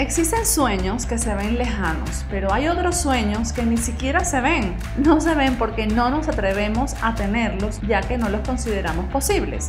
[0.00, 4.74] Existen sueños que se ven lejanos, pero hay otros sueños que ni siquiera se ven.
[4.96, 9.68] No se ven porque no nos atrevemos a tenerlos ya que no los consideramos posibles.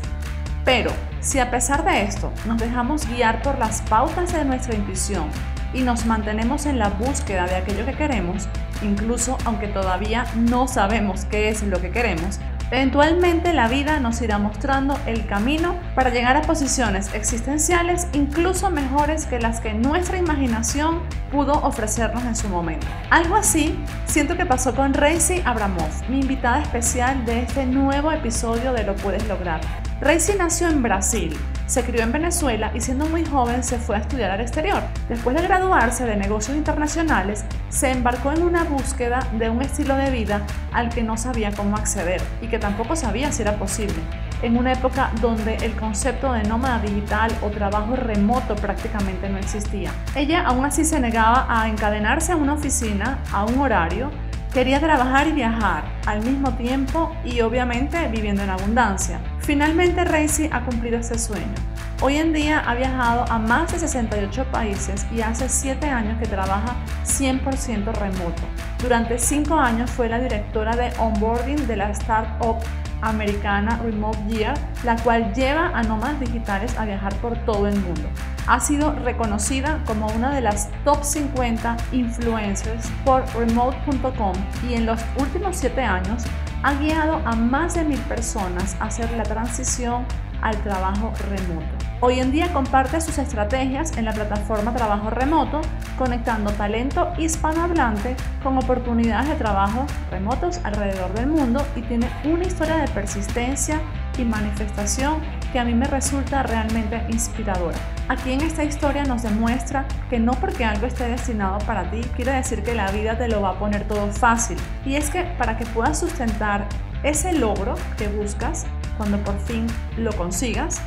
[0.63, 0.89] Pero
[1.19, 5.25] si a pesar de esto nos dejamos guiar por las pautas de nuestra intuición
[5.73, 8.47] y nos mantenemos en la búsqueda de aquello que queremos,
[8.81, 12.39] incluso aunque todavía no sabemos qué es lo que queremos,
[12.71, 19.25] Eventualmente la vida nos irá mostrando el camino para llegar a posiciones existenciales incluso mejores
[19.25, 21.01] que las que nuestra imaginación
[21.33, 22.87] pudo ofrecernos en su momento.
[23.09, 28.71] Algo así siento que pasó con Reisi Abramov, mi invitada especial de este nuevo episodio
[28.71, 29.59] de Lo Puedes Lograr.
[29.99, 31.37] Reisi nació en Brasil,
[31.71, 34.83] se crió en Venezuela y siendo muy joven se fue a estudiar al exterior.
[35.07, 40.09] Después de graduarse de negocios internacionales, se embarcó en una búsqueda de un estilo de
[40.11, 40.41] vida
[40.73, 43.95] al que no sabía cómo acceder y que tampoco sabía si era posible
[44.41, 49.93] en una época donde el concepto de nómada digital o trabajo remoto prácticamente no existía.
[50.13, 54.11] Ella aún así se negaba a encadenarse a una oficina, a un horario,
[54.53, 59.21] Quería trabajar y viajar al mismo tiempo y obviamente viviendo en abundancia.
[59.41, 61.70] Finalmente Reisi ha cumplido ese sueño.
[62.03, 66.25] Hoy en día ha viajado a más de 68 países y hace 7 años que
[66.25, 68.41] trabaja 100% remoto.
[68.81, 72.57] Durante 5 años fue la directora de onboarding de la startup
[73.03, 78.09] americana Remote Year, la cual lleva a nómadas digitales a viajar por todo el mundo.
[78.47, 84.33] Ha sido reconocida como una de las top 50 influencers por remote.com
[84.67, 86.23] y en los últimos 7 años
[86.63, 90.03] ha guiado a más de mil personas a hacer la transición
[90.41, 91.91] al trabajo remoto.
[92.03, 95.61] Hoy en día comparte sus estrategias en la plataforma Trabajo Remoto,
[95.99, 102.77] conectando talento hispanohablante con oportunidades de trabajo remotos alrededor del mundo y tiene una historia
[102.77, 103.79] de persistencia
[104.17, 105.19] y manifestación
[105.53, 107.77] que a mí me resulta realmente inspiradora.
[108.09, 112.31] Aquí en esta historia nos demuestra que no porque algo esté destinado para ti quiere
[112.31, 114.57] decir que la vida te lo va a poner todo fácil.
[114.85, 116.65] Y es que para que puedas sustentar
[117.03, 118.65] ese logro que buscas,
[119.01, 119.65] cuando por fin
[119.97, 120.79] lo consigas,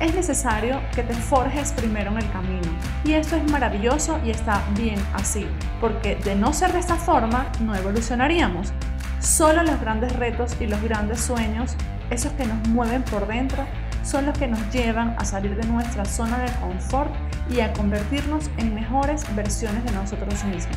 [0.00, 2.66] es necesario que te forjes primero en el camino.
[3.04, 5.46] Y esto es maravilloso y está bien así,
[5.80, 8.72] porque de no ser de esta forma no evolucionaríamos.
[9.20, 11.76] Solo los grandes retos y los grandes sueños,
[12.10, 13.64] esos que nos mueven por dentro,
[14.02, 17.14] son los que nos llevan a salir de nuestra zona de confort
[17.48, 20.76] y a convertirnos en mejores versiones de nosotros mismos.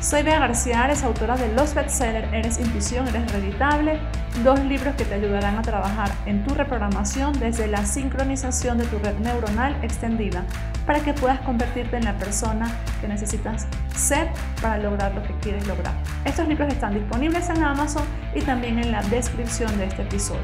[0.00, 4.00] Soy Bea García Ares, autora de los bestsellers Eres Intuición, Eres Reditable,
[4.44, 8.98] dos libros que te ayudarán a trabajar en tu reprogramación desde la sincronización de tu
[8.98, 10.44] red neuronal extendida
[10.86, 12.70] para que puedas convertirte en la persona
[13.00, 14.28] que necesitas ser
[14.62, 15.94] para lograr lo que quieres lograr.
[16.24, 18.04] Estos libros están disponibles en Amazon
[18.34, 20.40] y también en la descripción de este episodio.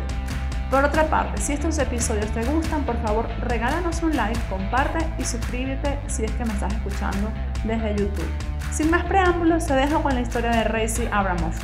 [0.70, 5.25] Por otra parte, si estos episodios te gustan, por favor regálanos un like, comparte y
[5.25, 7.30] suscríbete si es que me estás escuchando
[7.64, 8.30] desde YouTube.
[8.72, 11.54] Sin más preámbulos, te dejo con la historia de Racy Abramov.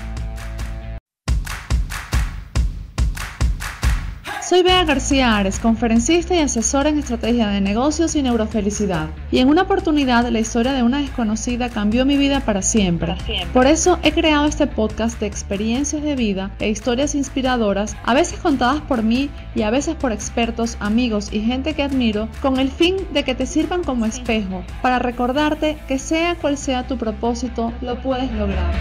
[4.42, 9.08] Soy Bea García Ares, conferencista y asesora en estrategia de negocios y neurofelicidad.
[9.30, 13.14] Y en una oportunidad, la historia de una desconocida cambió mi vida para siempre.
[13.52, 18.40] Por eso he creado este podcast de experiencias de vida e historias inspiradoras, a veces
[18.40, 22.70] contadas por mí y a veces por expertos, amigos y gente que admiro, con el
[22.72, 27.72] fin de que te sirvan como espejo para recordarte que sea cual sea tu propósito,
[27.80, 28.72] lo puedes lograr.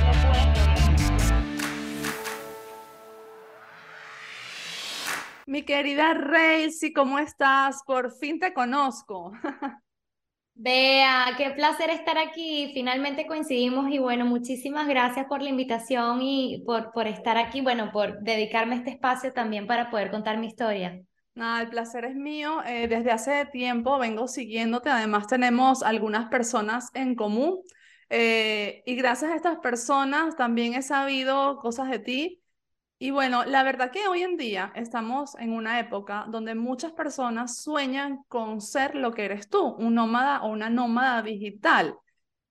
[5.52, 7.84] Mi querida Reisi, ¿cómo estás?
[7.86, 9.34] Por fin te conozco.
[10.54, 12.72] Bea, qué placer estar aquí.
[12.74, 17.92] Finalmente coincidimos y bueno, muchísimas gracias por la invitación y por, por estar aquí, bueno,
[17.92, 21.02] por dedicarme a este espacio también para poder contar mi historia.
[21.36, 22.64] el placer es mío.
[22.66, 24.90] Eh, desde hace tiempo vengo siguiéndote.
[24.90, 27.60] Además, tenemos algunas personas en común.
[28.08, 32.41] Eh, y gracias a estas personas también he sabido cosas de ti
[33.02, 37.58] y bueno, la verdad que hoy en día estamos en una época donde muchas personas
[37.58, 41.98] sueñan con ser lo que eres tú, un nómada o una nómada digital.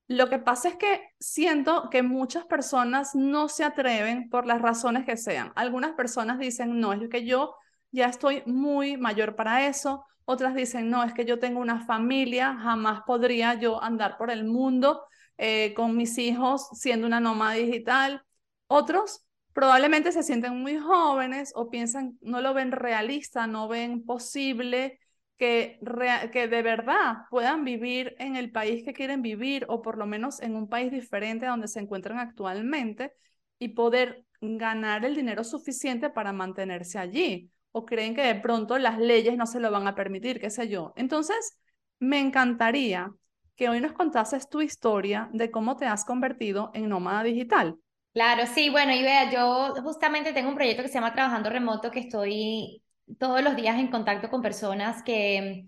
[0.09, 5.05] Lo que pasa es que siento que muchas personas no se atreven por las razones
[5.05, 5.53] que sean.
[5.55, 7.55] Algunas personas dicen, no, es que yo
[7.93, 10.05] ya estoy muy mayor para eso.
[10.25, 14.43] Otras dicen, no, es que yo tengo una familia, jamás podría yo andar por el
[14.45, 15.05] mundo
[15.39, 18.25] eh, con mis hijos siendo una nómada digital.
[18.67, 24.99] Otros probablemente se sienten muy jóvenes o piensan, no lo ven realista, no ven posible
[25.37, 25.81] que,
[26.33, 30.41] que de verdad puedan vivir en el país que quieren vivir o por lo menos
[30.41, 33.13] en un país diferente a donde se encuentran actualmente
[33.59, 38.99] y poder ganar el dinero suficiente para mantenerse allí o creen que de pronto las
[38.99, 40.93] leyes no se lo van a permitir, qué sé yo.
[40.97, 41.59] Entonces,
[41.99, 43.13] me encantaría
[43.57, 47.79] que hoy nos contases tu historia de cómo te has convertido en nómada digital.
[48.13, 51.93] Claro, sí, bueno, y vea, yo justamente tengo un proyecto que se llama Trabajando Remoto,
[51.93, 52.83] que estoy
[53.21, 55.65] todos los días en contacto con personas que,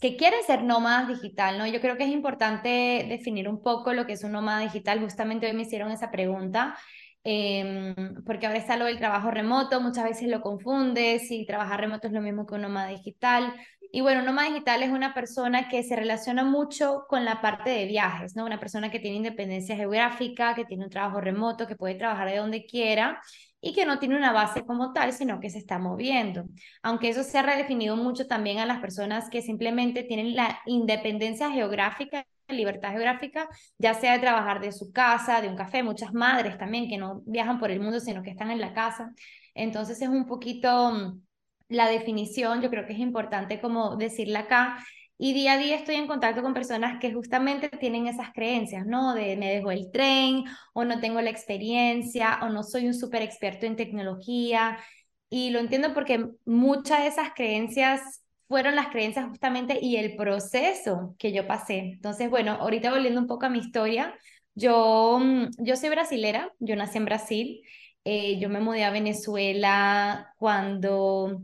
[0.00, 1.66] que quieren ser nómadas digital, ¿no?
[1.66, 5.00] Yo creo que es importante definir un poco lo que es un nómada digital.
[5.00, 6.76] Justamente hoy me hicieron esa pregunta.
[7.24, 7.94] Em,
[8.26, 12.12] porque ahora está lo del trabajo remoto, muchas veces lo confundes, si trabajar remoto es
[12.12, 13.54] lo mismo que un nómada digital.
[13.94, 17.84] Y bueno, nómada digital es una persona que se relaciona mucho con la parte de
[17.84, 18.46] viajes, ¿no?
[18.46, 22.38] Una persona que tiene independencia geográfica, que tiene un trabajo remoto, que puede trabajar de
[22.38, 23.20] donde quiera
[23.60, 26.44] y que no tiene una base como tal, sino que se está moviendo.
[26.82, 31.50] Aunque eso se ha redefinido mucho también a las personas que simplemente tienen la independencia
[31.50, 33.48] geográfica libertad geográfica,
[33.78, 37.22] ya sea de trabajar de su casa, de un café, muchas madres también que no
[37.26, 39.12] viajan por el mundo, sino que están en la casa.
[39.54, 41.22] Entonces es un poquito mm,
[41.72, 44.78] la definición, yo creo que es importante como decirla acá.
[45.18, 49.14] Y día a día estoy en contacto con personas que justamente tienen esas creencias, ¿no?
[49.14, 53.22] De me dejo el tren, o no tengo la experiencia, o no soy un súper
[53.22, 54.78] experto en tecnología.
[55.30, 61.14] Y lo entiendo porque muchas de esas creencias fueron las creencias justamente y el proceso
[61.18, 61.78] que yo pasé.
[61.78, 64.14] Entonces, bueno, ahorita volviendo un poco a mi historia,
[64.54, 67.62] yo, mm, yo soy brasilera, yo nací en Brasil,
[68.04, 71.42] eh, yo me mudé a Venezuela cuando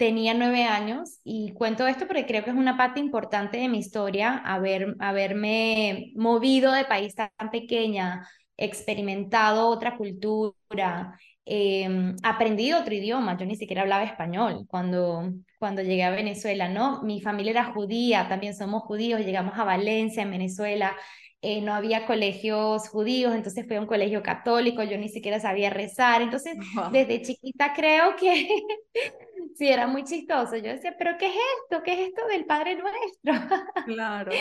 [0.00, 3.80] tenía nueve años y cuento esto porque creo que es una parte importante de mi
[3.80, 8.26] historia, haber, haberme movido de país tan pequeña,
[8.56, 16.04] experimentado otra cultura, eh, aprendí otro idioma, yo ni siquiera hablaba español cuando, cuando llegué
[16.04, 17.02] a Venezuela, ¿no?
[17.02, 20.96] Mi familia era judía, también somos judíos, llegamos a Valencia, en Venezuela,
[21.42, 25.70] eh, no había colegios judíos, entonces fui a un colegio católico, yo ni siquiera sabía
[25.70, 26.54] rezar, entonces
[26.90, 28.48] desde chiquita creo que
[29.56, 31.32] sí, era muy chistoso, yo decía, pero ¿qué es
[31.62, 31.82] esto?
[31.82, 33.32] ¿Qué es esto del Padre Nuestro?
[33.86, 34.32] claro.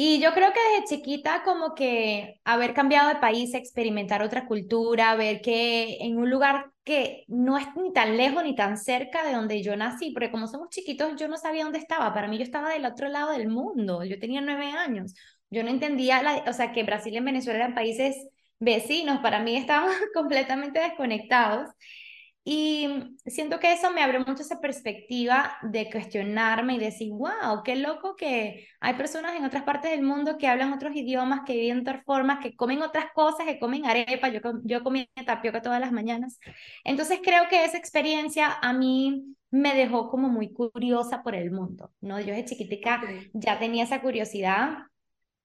[0.00, 5.16] Y yo creo que desde chiquita como que haber cambiado de país, experimentar otra cultura,
[5.16, 9.32] ver que en un lugar que no es ni tan lejos ni tan cerca de
[9.32, 12.44] donde yo nací, porque como somos chiquitos yo no sabía dónde estaba, para mí yo
[12.44, 15.14] estaba del otro lado del mundo, yo tenía nueve años,
[15.50, 18.14] yo no entendía, la, o sea, que Brasil y Venezuela eran países
[18.60, 21.70] vecinos, para mí estaban completamente desconectados.
[22.50, 22.88] Y
[23.26, 28.16] siento que eso me abre mucho esa perspectiva de cuestionarme y decir, wow, qué loco
[28.16, 31.90] que hay personas en otras partes del mundo que hablan otros idiomas, que viven de
[31.90, 35.92] otras formas, que comen otras cosas, que comen arepa, yo, yo comía tapioca todas las
[35.92, 36.40] mañanas.
[36.84, 41.92] Entonces creo que esa experiencia a mí me dejó como muy curiosa por el mundo,
[42.00, 42.18] ¿no?
[42.18, 43.02] Yo de chiquitica
[43.34, 44.70] ya tenía esa curiosidad.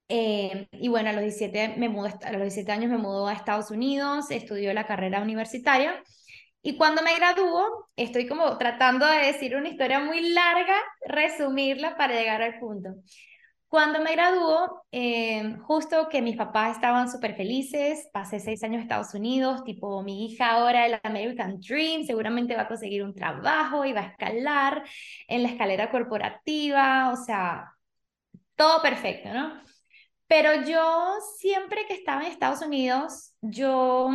[0.07, 3.33] Eh, y bueno, a los 17, me mudó, a los 17 años me mudó a
[3.33, 6.01] Estados Unidos, estudió la carrera universitaria
[6.63, 10.75] y cuando me graduó, estoy como tratando de decir una historia muy larga,
[11.06, 12.95] resumirla para llegar al punto.
[13.68, 18.81] Cuando me graduó, eh, justo que mis papás estaban súper felices, pasé seis años en
[18.83, 23.83] Estados Unidos, tipo mi hija ahora el American Dream, seguramente va a conseguir un trabajo
[23.83, 24.83] y va a escalar
[25.27, 27.74] en la escalera corporativa, o sea,
[28.56, 29.62] todo perfecto, ¿no?
[30.27, 34.09] Pero yo siempre que estaba en Estados Unidos, yo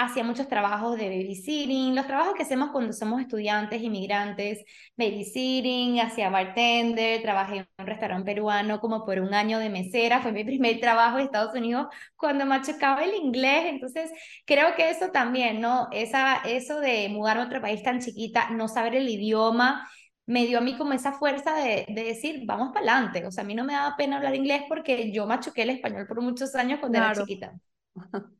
[0.00, 4.64] hacía muchos trabajos de babysitting, los trabajos que hacemos cuando somos estudiantes, inmigrantes,
[4.96, 10.32] babysitting, hacía bartender, trabajé en un restaurante peruano como por un año de mesera, fue
[10.32, 14.10] mi primer trabajo en Estados Unidos cuando machucaba el inglés, entonces
[14.46, 15.88] creo que eso también, ¿no?
[15.92, 19.86] Esa, eso de mudarme a otro país tan chiquita, no saber el idioma,
[20.26, 23.44] me dio a mí como esa fuerza de, de decir, vamos para adelante, o sea,
[23.44, 26.54] a mí no me daba pena hablar inglés porque yo machuqué el español por muchos
[26.54, 27.52] años cuando era chiquita.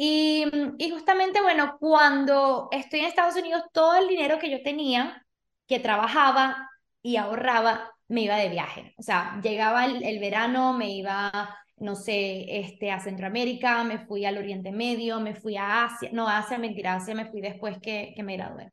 [0.00, 0.44] Y,
[0.78, 5.26] y justamente, bueno, cuando estoy en Estados Unidos, todo el dinero que yo tenía,
[5.66, 6.70] que trabajaba
[7.02, 8.94] y ahorraba, me iba de viaje.
[8.96, 14.38] O sea, llegaba el, verano, me iba, no sé, este, a Centroamérica, me fui al
[14.38, 18.22] Oriente Medio, me fui a Asia, no, Asia, mentira, Asia me fui después que, que
[18.22, 18.72] me gradué.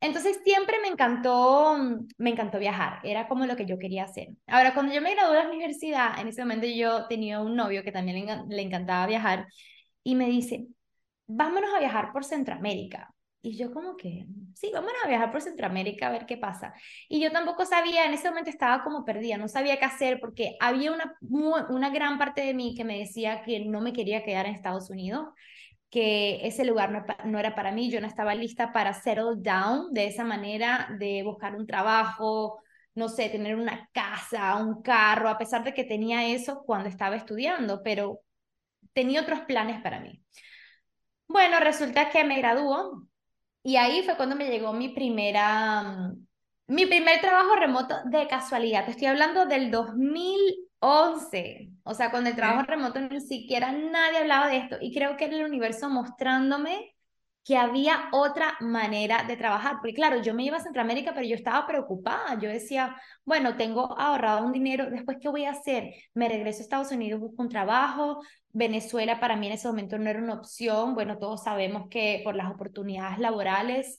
[0.00, 1.76] Entonces siempre me encantó,
[2.18, 4.28] me encantó viajar, era como lo que yo quería hacer.
[4.48, 7.84] Ahora, cuando yo me gradué de la universidad, en ese momento yo tenía un novio
[7.84, 9.46] que también le encantaba viajar
[10.08, 10.68] y me dice,
[11.26, 13.14] vámonos a viajar por Centroamérica.
[13.42, 14.24] Y yo como que,
[14.54, 16.72] sí, vámonos a viajar por Centroamérica a ver qué pasa.
[17.10, 20.56] Y yo tampoco sabía, en ese momento estaba como perdida, no sabía qué hacer porque
[20.60, 24.46] había una, una gran parte de mí que me decía que no me quería quedar
[24.46, 25.28] en Estados Unidos,
[25.90, 29.92] que ese lugar no, no era para mí, yo no estaba lista para settle down
[29.92, 32.62] de esa manera, de buscar un trabajo,
[32.94, 37.14] no sé, tener una casa, un carro, a pesar de que tenía eso cuando estaba
[37.14, 38.22] estudiando, pero
[38.98, 40.20] tenía otros planes para mí.
[41.28, 43.06] Bueno, resulta que me graduó
[43.62, 46.12] y ahí fue cuando me llegó mi primera,
[46.68, 52.36] Mi primer trabajo remoto de casualidad, te estoy hablando del 2011, o sea, con el
[52.36, 56.94] trabajo remoto ni siquiera nadie hablaba de esto y creo que era el universo mostrándome
[57.48, 61.34] que había otra manera de trabajar, porque claro, yo me iba a Centroamérica, pero yo
[61.34, 65.94] estaba preocupada, yo decía, bueno, tengo ahorrado un dinero, después, ¿qué voy a hacer?
[66.12, 68.20] Me regreso a Estados Unidos, busco un trabajo,
[68.52, 72.36] Venezuela para mí en ese momento no era una opción, bueno, todos sabemos que por
[72.36, 73.98] las oportunidades laborales,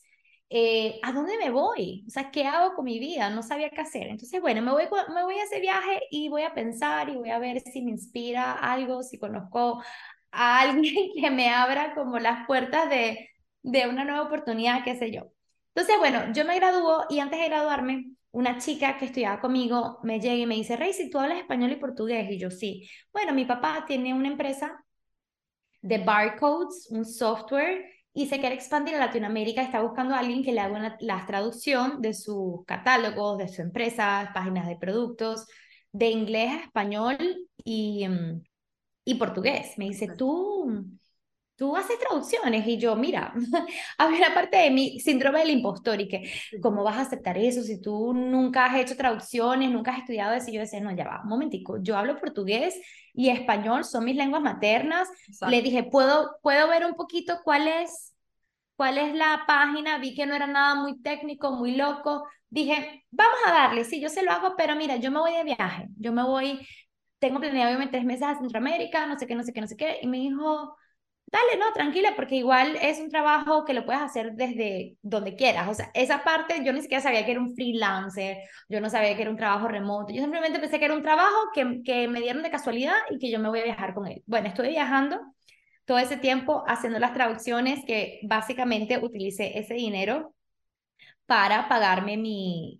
[0.51, 2.05] eh, ¿a dónde me voy?
[2.07, 3.31] O sea, ¿qué hago con mi vida?
[3.31, 4.07] No sabía qué hacer.
[4.09, 7.29] Entonces, bueno, me voy, me voy a ese viaje y voy a pensar y voy
[7.31, 9.81] a ver si me inspira algo, si conozco
[10.31, 13.28] a alguien que me abra como las puertas de,
[13.63, 15.31] de una nueva oportunidad, qué sé yo.
[15.75, 20.19] Entonces, bueno, yo me graduó y antes de graduarme, una chica que estudiaba conmigo me
[20.19, 22.87] llega y me dice, Rey, si tú hablas español y portugués, y yo sí.
[23.11, 24.83] Bueno, mi papá tiene una empresa
[25.81, 30.51] de barcodes, un software, y se quiere expandir a Latinoamérica, está buscando a alguien que
[30.51, 35.45] le haga la traducción de sus catálogos, de su empresa, páginas de productos,
[35.91, 37.17] de inglés a español
[37.63, 38.43] y, mm,
[39.05, 39.77] y portugués.
[39.77, 40.85] Me dice, tú
[41.59, 43.33] tú haces traducciones y yo, mira,
[43.97, 47.61] había una parte de mi síndrome del impostor y que, ¿cómo vas a aceptar eso
[47.61, 50.49] si tú nunca has hecho traducciones, nunca has estudiado eso?
[50.49, 52.79] Y yo decía, no, ya va, un momentico, yo hablo portugués
[53.13, 55.09] y español, son mis lenguas maternas.
[55.49, 58.15] Le dije, ¿puedo, ¿puedo ver un poquito cuál es,
[58.77, 59.97] cuál es la página?
[59.97, 62.25] Vi que no era nada muy técnico, muy loco.
[62.49, 65.43] Dije, vamos a darle, sí, yo se lo hago, pero mira, yo me voy de
[65.43, 66.65] viaje, yo me voy,
[67.19, 69.75] tengo planeado obviamente tres meses a Centroamérica, no sé qué, no sé qué, no sé
[69.75, 70.73] qué, y me dijo
[71.31, 75.67] dale, no, tranquila, porque igual es un trabajo que lo puedes hacer desde donde quieras.
[75.69, 79.15] O sea, esa parte yo ni siquiera sabía que era un freelancer, yo no sabía
[79.15, 82.21] que era un trabajo remoto, yo simplemente pensé que era un trabajo que, que me
[82.21, 84.23] dieron de casualidad y que yo me voy a viajar con él.
[84.25, 85.19] Bueno, estuve viajando
[85.85, 90.35] todo ese tiempo haciendo las traducciones que básicamente utilicé ese dinero
[91.25, 92.79] para pagarme mi,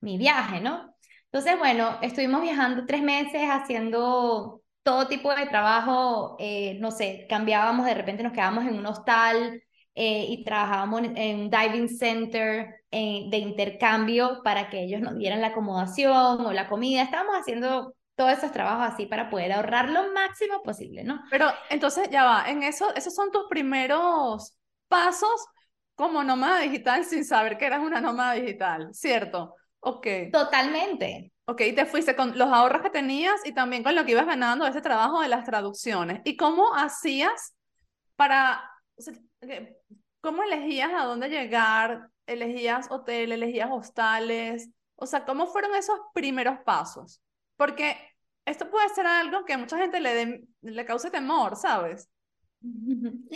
[0.00, 0.94] mi viaje, ¿no?
[1.26, 7.84] Entonces, bueno, estuvimos viajando tres meses haciendo todo tipo de trabajo, eh, no sé, cambiábamos,
[7.84, 9.62] de repente nos quedábamos en un hostal
[9.94, 15.48] eh, y trabajábamos en un diving center de intercambio para que ellos nos dieran la
[15.48, 17.02] acomodación o la comida.
[17.02, 21.20] Estábamos haciendo todos esos trabajos así para poder ahorrar lo máximo posible, ¿no?
[21.30, 24.56] Pero entonces ya va, en eso, esos son tus primeros
[24.88, 25.46] pasos
[25.94, 29.54] como nómada digital sin saber que eras una nómada digital, ¿cierto?
[29.80, 30.06] Ok.
[30.32, 31.32] Totalmente.
[31.50, 34.66] Ok, te fuiste con los ahorros que tenías y también con lo que ibas ganando
[34.66, 36.20] de ese trabajo de las traducciones.
[36.24, 37.54] ¿Y cómo hacías
[38.16, 38.70] para,
[40.20, 42.10] cómo elegías a dónde llegar?
[42.26, 44.68] ¿Elegías hotel, elegías hostales?
[44.96, 47.22] O sea, ¿cómo fueron esos primeros pasos?
[47.56, 47.96] Porque
[48.44, 52.10] esto puede ser algo que a mucha gente le, le cause temor, ¿sabes?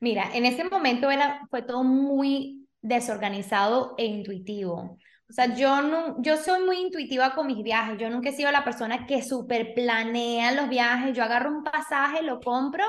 [0.00, 4.98] Mira, en ese momento era, fue todo muy desorganizado e intuitivo.
[5.30, 7.98] O sea, yo, no, yo soy muy intuitiva con mis viajes.
[7.98, 11.16] Yo nunca he sido la persona que super planea los viajes.
[11.16, 12.84] Yo agarro un pasaje, lo compro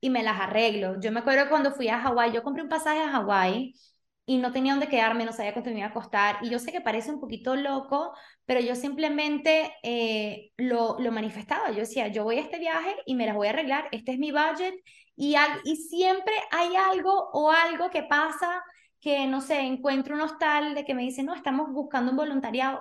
[0.00, 1.00] y me las arreglo.
[1.00, 3.74] Yo me acuerdo cuando fui a Hawái, yo compré un pasaje a Hawái
[4.26, 6.38] y no tenía dónde quedarme, no sabía cuánto me iba a costar.
[6.42, 8.12] Y yo sé que parece un poquito loco,
[8.46, 11.70] pero yo simplemente eh, lo, lo manifestaba.
[11.70, 14.18] Yo decía, yo voy a este viaje y me las voy a arreglar, este es
[14.18, 14.74] mi budget.
[15.16, 18.62] Y, y siempre hay algo o algo que pasa
[19.04, 22.80] que, no sé, encuentro un hostal de que me dicen, no, estamos buscando un voluntariado.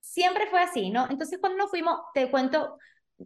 [0.00, 1.08] Siempre fue así, ¿no?
[1.08, 2.76] Entonces cuando nos fuimos, te cuento,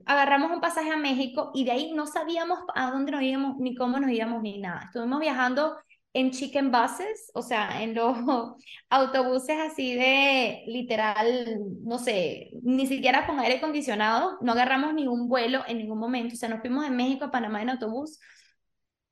[0.07, 3.75] agarramos un pasaje a México y de ahí no sabíamos a dónde nos íbamos, ni
[3.75, 4.83] cómo nos íbamos, ni nada.
[4.87, 5.77] Estuvimos viajando
[6.13, 8.17] en chicken buses, o sea, en los
[8.91, 15.65] autobuses así de literal, no sé, ni siquiera con aire acondicionado, no agarramos ningún vuelo
[15.67, 18.21] en ningún momento, o sea, nos fuimos de México a Panamá en autobús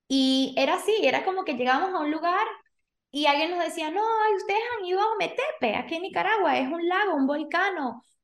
[0.08, 2.46] y era así, era como que llegábamos a un lugar
[3.14, 6.66] y alguien nos decía, no, ay, ustedes han ido a Metepe, aquí en Nicaragua, es
[6.66, 7.74] un lago, un volcán,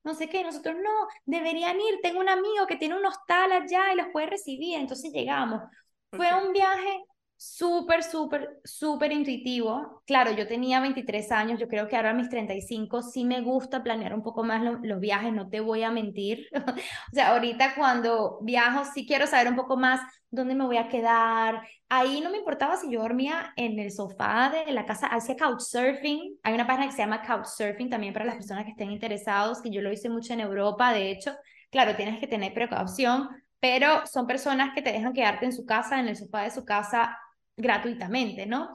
[0.03, 0.91] no sé qué, nosotros no,
[1.27, 5.13] deberían ir, tengo un amigo que tiene un hostal allá y los puede recibir, entonces
[5.13, 5.63] llegamos.
[6.11, 7.05] Fue un viaje
[7.37, 10.03] súper, súper, súper intuitivo.
[10.07, 13.85] Claro, yo tenía 23 años, yo creo que ahora a mis 35 sí me gusta
[13.85, 16.49] planear un poco más los viajes, no te voy a mentir.
[17.13, 20.89] o sea, ahorita cuando viajo sí quiero saber un poco más dónde me voy a
[20.89, 21.63] quedar.
[21.89, 26.39] Ahí no me importaba si yo dormía en el sofá de la casa, hacía couchsurfing.
[26.43, 29.71] Hay una página que se llama couchsurfing también para las personas que estén interesados, que
[29.71, 31.35] yo lo hice mucho en Europa, de hecho.
[31.71, 33.29] Claro, tienes que tener precaución,
[33.61, 36.65] pero son personas que te dejan quedarte en su casa, en el sofá de su
[36.65, 37.19] casa
[37.57, 38.71] gratuitamente, ¿no?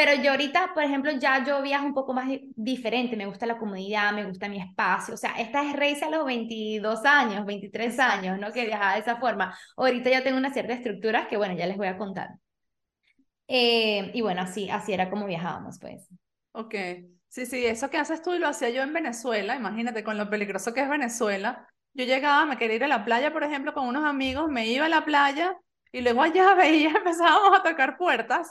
[0.00, 2.26] Pero yo ahorita, por ejemplo, ya yo viajo un poco más
[2.56, 6.10] diferente, me gusta la comodidad, me gusta mi espacio, o sea, esta es Reisa a
[6.10, 8.50] los 22 años, 23 años, ¿no?
[8.50, 9.54] Que viajaba de esa forma.
[9.76, 12.30] Ahorita ya tengo una cierta estructuras que, bueno, ya les voy a contar.
[13.46, 16.08] Eh, y bueno, así, así era como viajábamos, pues.
[16.52, 16.74] Ok.
[17.28, 20.30] Sí, sí, eso que haces tú y lo hacía yo en Venezuela, imagínate con lo
[20.30, 21.68] peligroso que es Venezuela.
[21.92, 24.86] Yo llegaba, me quería ir a la playa, por ejemplo, con unos amigos, me iba
[24.86, 25.58] a la playa
[25.92, 28.50] y luego allá veía, empezábamos a tocar puertas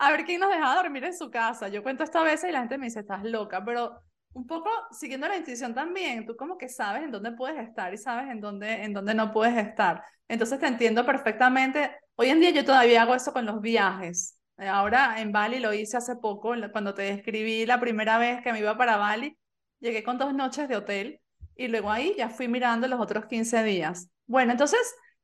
[0.00, 1.68] a ver quién nos dejaba dormir en su casa.
[1.68, 4.00] Yo cuento esto a veces y la gente me dice, estás loca, pero
[4.32, 7.98] un poco siguiendo la intuición también, tú como que sabes en dónde puedes estar y
[7.98, 10.02] sabes en dónde, en dónde no puedes estar.
[10.26, 11.90] Entonces te entiendo perfectamente.
[12.16, 14.38] Hoy en día yo todavía hago eso con los viajes.
[14.56, 18.60] Ahora en Bali lo hice hace poco, cuando te describí la primera vez que me
[18.60, 19.36] iba para Bali,
[19.80, 21.20] llegué con dos noches de hotel
[21.56, 24.08] y luego ahí ya fui mirando los otros 15 días.
[24.26, 24.80] Bueno, entonces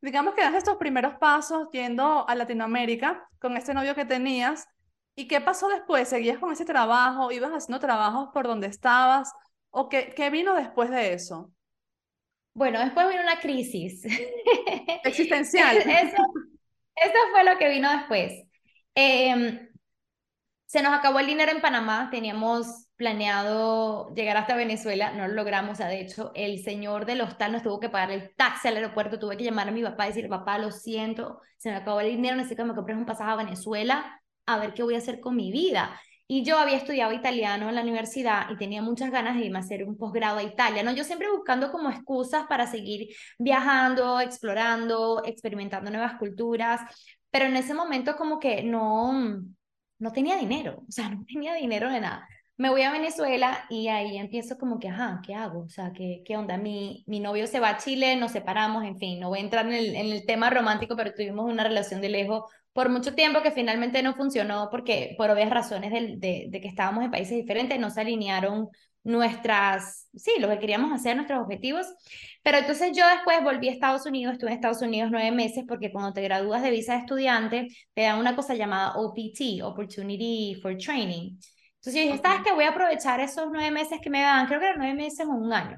[0.07, 4.69] digamos que das estos primeros pasos yendo a Latinoamérica con este novio que tenías.
[5.17, 6.09] ¿Y qué pasó después?
[6.09, 7.33] ¿Seguías con ese trabajo?
[7.33, 9.33] ¿Ibas haciendo trabajos por donde estabas?
[9.71, 11.51] ¿O qué, qué vino después de eso?
[12.55, 14.05] Bueno, después vino una crisis.
[15.05, 15.77] Existencial.
[15.79, 16.23] eso,
[16.95, 18.33] eso fue lo que vino después.
[18.95, 19.69] Eh,
[20.67, 25.73] se nos acabó el dinero en Panamá, teníamos planeado llegar hasta Venezuela, no lo logramos,
[25.73, 28.77] o sea, de hecho, el señor del hostal nos tuvo que pagar el taxi al
[28.77, 32.01] aeropuerto, tuve que llamar a mi papá y decir, papá, lo siento, se me acabó
[32.01, 34.99] el dinero, necesito que me compres un pasaje a Venezuela, a ver qué voy a
[34.99, 36.01] hacer con mi vida.
[36.29, 39.61] Y yo había estudiado italiano en la universidad y tenía muchas ganas de irme a
[39.61, 40.93] hacer un posgrado a Italia, ¿no?
[40.93, 46.81] Yo siempre buscando como excusas para seguir viajando, explorando, experimentando nuevas culturas,
[47.31, 49.41] pero en ese momento como que no,
[49.99, 52.27] no tenía dinero, o sea, no tenía dinero de nada.
[52.59, 55.65] Me voy a Venezuela y ahí empiezo como que, ajá, ¿qué hago?
[55.65, 56.57] O sea, ¿qué, qué onda?
[56.57, 59.67] Mi, mi novio se va a Chile, nos separamos, en fin, no voy a entrar
[59.67, 63.43] en el, en el tema romántico, pero tuvimos una relación de lejos por mucho tiempo
[63.43, 67.37] que finalmente no funcionó porque por obvias razones de, de, de que estábamos en países
[67.37, 68.69] diferentes, no se alinearon
[69.05, 71.87] nuestras, sí, lo que queríamos hacer, nuestros objetivos.
[72.43, 75.93] Pero entonces yo después volví a Estados Unidos, estuve en Estados Unidos nueve meses porque
[75.93, 80.75] cuando te gradúas de visa de estudiante, te dan una cosa llamada OPT, Opportunity for
[80.79, 81.37] Training.
[81.87, 82.53] Entonces yo dije, ¿sabes qué?
[82.53, 85.31] Voy a aprovechar esos nueve meses que me dan, creo que eran nueve meses o
[85.31, 85.77] un año.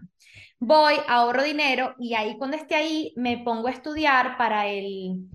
[0.58, 5.28] Voy, ahorro dinero y ahí cuando esté ahí me pongo a estudiar para el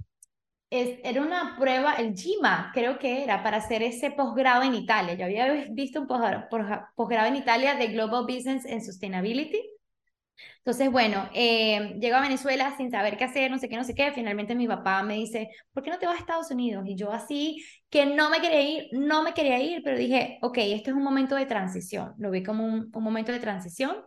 [0.76, 5.14] era una prueba, el GIMA creo que era, para hacer ese posgrado en Italia.
[5.14, 9.62] Yo había visto un posgrado en Italia de Global Business and Sustainability.
[10.58, 13.96] Entonces, bueno, eh, llego a Venezuela sin saber qué hacer, no sé qué, no sé
[13.96, 14.12] qué.
[14.14, 16.86] Finalmente mi papá me dice, ¿por qué no te vas a Estados Unidos?
[16.88, 20.58] Y yo así, que no me quería ir, no me quería ir, pero dije, ok,
[20.60, 22.14] esto es un momento de transición.
[22.18, 23.98] Lo vi como un, un momento de transición.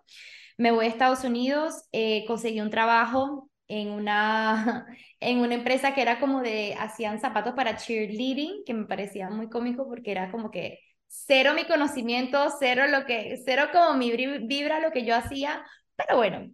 [0.58, 4.86] Me voy a Estados Unidos, eh, conseguí un trabajo en una,
[5.20, 9.48] en una empresa que era como de, hacían zapatos para cheerleading, que me parecía muy
[9.48, 14.80] cómico porque era como que cero mi conocimiento, cero lo que, cero como mi vibra
[14.80, 15.64] lo que yo hacía,
[15.96, 16.50] pero bueno,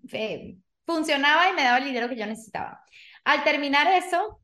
[0.87, 2.83] funcionaba y me daba el dinero que yo necesitaba.
[3.25, 4.41] Al terminar eso,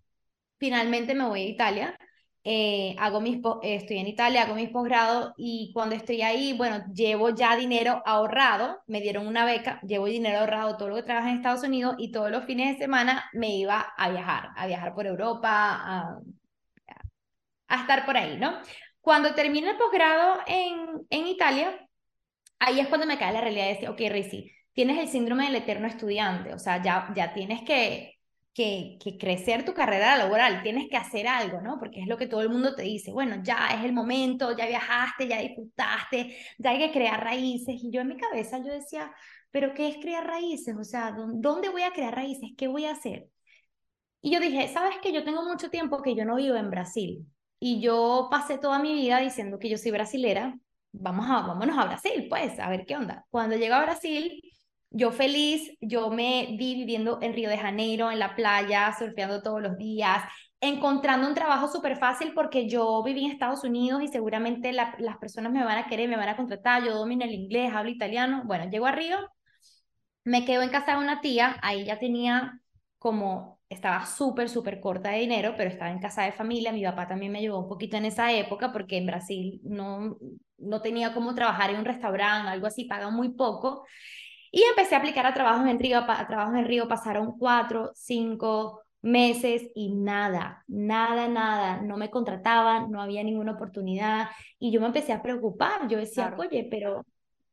[0.58, 1.98] finalmente me voy a Italia
[2.44, 6.82] eh, hago mis, eh, estoy en Italia, hago mis posgrados y cuando estoy ahí, bueno,
[6.94, 11.28] llevo ya dinero ahorrado, me dieron una beca, llevo dinero ahorrado todo lo que trabajo
[11.28, 14.94] en Estados Unidos y todos los fines de semana me iba a viajar, a viajar
[14.94, 16.18] por Europa, a,
[17.68, 18.58] a estar por ahí, ¿no?
[19.00, 21.86] Cuando termino el posgrado en, en Italia,
[22.58, 25.56] ahí es cuando me cae la realidad de decir, ok, Rizy, tienes el síndrome del
[25.56, 28.18] eterno estudiante, o sea, ya, ya tienes que
[28.54, 31.80] que, crecer tu carrera laboral, tienes que hacer algo, ¿no?
[31.80, 34.66] Porque es lo que todo el mundo te dice, bueno, ya es el momento, ya
[34.66, 37.74] viajaste, ya disfrutaste, ya hay que crear raíces.
[37.82, 39.12] Y yo en mi cabeza yo decía,
[39.50, 40.76] pero ¿qué es crear raíces?
[40.76, 42.50] O sea, ¿dónde voy a crear raíces?
[42.56, 43.28] ¿Qué voy a hacer?
[44.20, 45.12] Y yo dije, ¿sabes qué?
[45.12, 47.26] Yo tengo mucho tiempo que yo no vivo en Brasil.
[47.60, 50.58] Y yo pasé toda mi vida diciendo que yo soy brasilera.
[50.92, 53.26] Vamos a, vámonos a Brasil, pues, a ver qué onda.
[53.30, 54.42] Cuando llego a Brasil,
[54.90, 59.60] yo feliz, yo me vi viviendo en Río de Janeiro, en la playa, surfeando todos
[59.62, 60.22] los días,
[60.60, 65.52] encontrando un trabajo súper fácil porque yo viví en Estados Unidos y seguramente las personas
[65.52, 68.42] me van a querer, me van a contratar, yo domino el inglés, hablo italiano.
[68.46, 69.18] Bueno, llego a Río,
[70.24, 72.60] me quedo en casa de una tía, ahí ya tenía
[72.98, 77.06] como, estaba súper, súper corta de dinero, pero estaba en casa de familia, mi papá
[77.08, 80.18] también me ayudó un poquito en esa época porque en Brasil no,
[80.58, 83.84] no tenía como trabajar en un restaurante, algo así, pagan muy poco.
[84.50, 88.82] Y empecé a aplicar a trabajos en Río, a trabajos en Río pasaron cuatro, cinco
[89.00, 94.86] meses y nada, nada, nada, no me contrataban, no había ninguna oportunidad y yo me
[94.86, 97.06] empecé a preocupar, yo decía, oye, pero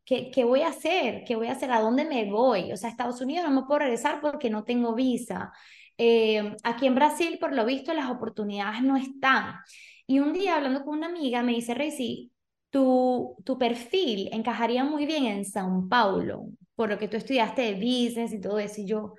[0.04, 1.24] ¿qué, ¿qué voy a hacer?
[1.26, 1.72] ¿Qué voy a hacer?
[1.72, 2.72] ¿A dónde me voy?
[2.72, 5.52] O sea, a Estados Unidos no me puedo regresar porque no tengo visa.
[5.98, 9.56] Eh, aquí en Brasil, por lo visto, las oportunidades no están.
[10.08, 12.32] Y un día hablando con una amiga me dice, Rey,
[12.70, 17.74] tu, tu perfil encajaría muy bien en São Paulo por lo que tú estudiaste de
[17.76, 19.14] business y todo eso, y yo,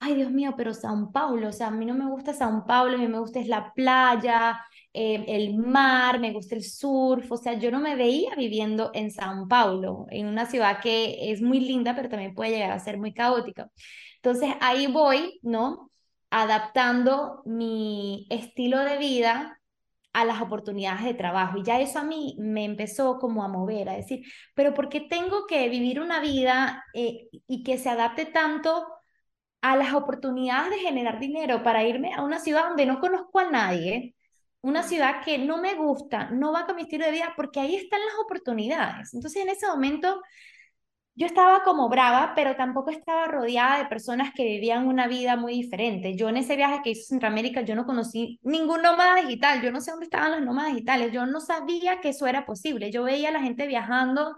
[0.00, 2.96] ay Dios mío, pero Sao Paulo, o sea, a mí no me gusta Sao Paulo,
[2.96, 4.60] a mí me gusta es la playa,
[4.92, 9.10] eh, el mar, me gusta el surf, o sea, yo no me veía viviendo en
[9.10, 12.98] Sao Paulo, en una ciudad que es muy linda, pero también puede llegar a ser
[12.98, 13.70] muy caótica.
[14.16, 15.90] Entonces ahí voy, ¿no?
[16.30, 19.59] Adaptando mi estilo de vida
[20.12, 21.58] a las oportunidades de trabajo.
[21.58, 25.00] Y ya eso a mí me empezó como a mover, a decir, pero ¿por qué
[25.00, 28.86] tengo que vivir una vida eh, y que se adapte tanto
[29.62, 33.50] a las oportunidades de generar dinero para irme a una ciudad donde no conozco a
[33.50, 34.16] nadie?
[34.62, 37.76] Una ciudad que no me gusta, no va con mi estilo de vida, porque ahí
[37.76, 39.14] están las oportunidades.
[39.14, 40.20] Entonces en ese momento
[41.14, 45.52] yo estaba como brava, pero tampoco estaba rodeada de personas que vivían una vida muy
[45.52, 46.16] diferente.
[46.16, 49.72] Yo en ese viaje que hice a Centroamérica, yo no conocí ningún nómada digital, yo
[49.72, 52.90] no sé dónde estaban los nómadas digitales, yo no sabía que eso era posible.
[52.90, 54.34] Yo veía a la gente viajando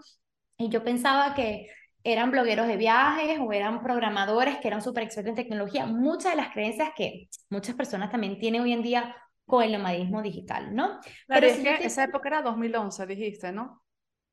[0.57, 1.67] y yo pensaba que
[2.03, 5.85] eran blogueros de viajes o eran programadores que eran súper expertos en tecnología.
[5.85, 10.21] Muchas de las creencias que muchas personas también tienen hoy en día con el nomadismo
[10.21, 10.99] digital, ¿no?
[11.27, 13.82] Pero es que esa época era 2011, dijiste, ¿no?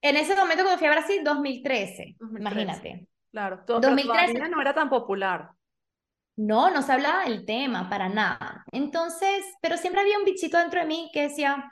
[0.03, 3.07] En ese momento cuando fui a Brasil, 2013, imagínate.
[3.31, 5.51] Claro, todo, 2013 no era tan popular.
[6.37, 8.65] No, no se hablaba del tema para nada.
[8.73, 11.71] Entonces, pero siempre había un bichito dentro de mí que decía,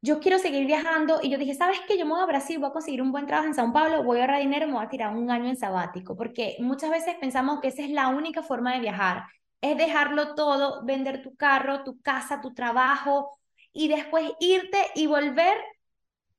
[0.00, 1.98] yo quiero seguir viajando y yo dije, ¿sabes qué?
[1.98, 4.18] Yo me voy a Brasil, voy a conseguir un buen trabajo en Sao Paulo, voy
[4.18, 7.60] a ahorrar dinero, me voy a tirar un año en sabático, porque muchas veces pensamos
[7.60, 9.24] que esa es la única forma de viajar,
[9.60, 13.30] es dejarlo todo, vender tu carro, tu casa, tu trabajo
[13.72, 15.56] y después irte y volver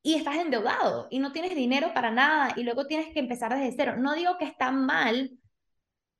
[0.04, 3.74] y estás endeudado y no tienes dinero para nada y luego tienes que empezar desde
[3.76, 3.96] cero.
[3.98, 5.32] No digo que está mal,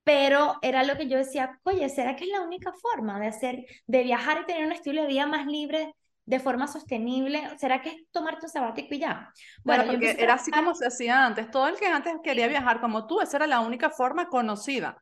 [0.06, 3.66] pero era lo que yo decía, oye, ¿será que es la única forma de hacer,
[3.86, 5.94] de viajar y tener un estilo de vida más libre
[6.26, 7.42] de forma sostenible?
[7.60, 9.34] ¿Será que es tomarte un sabático y ya?
[9.66, 11.52] Bueno, porque era así como se hacía antes.
[11.52, 14.98] Todo el que antes quería viajar como tú, esa era la única forma conocida.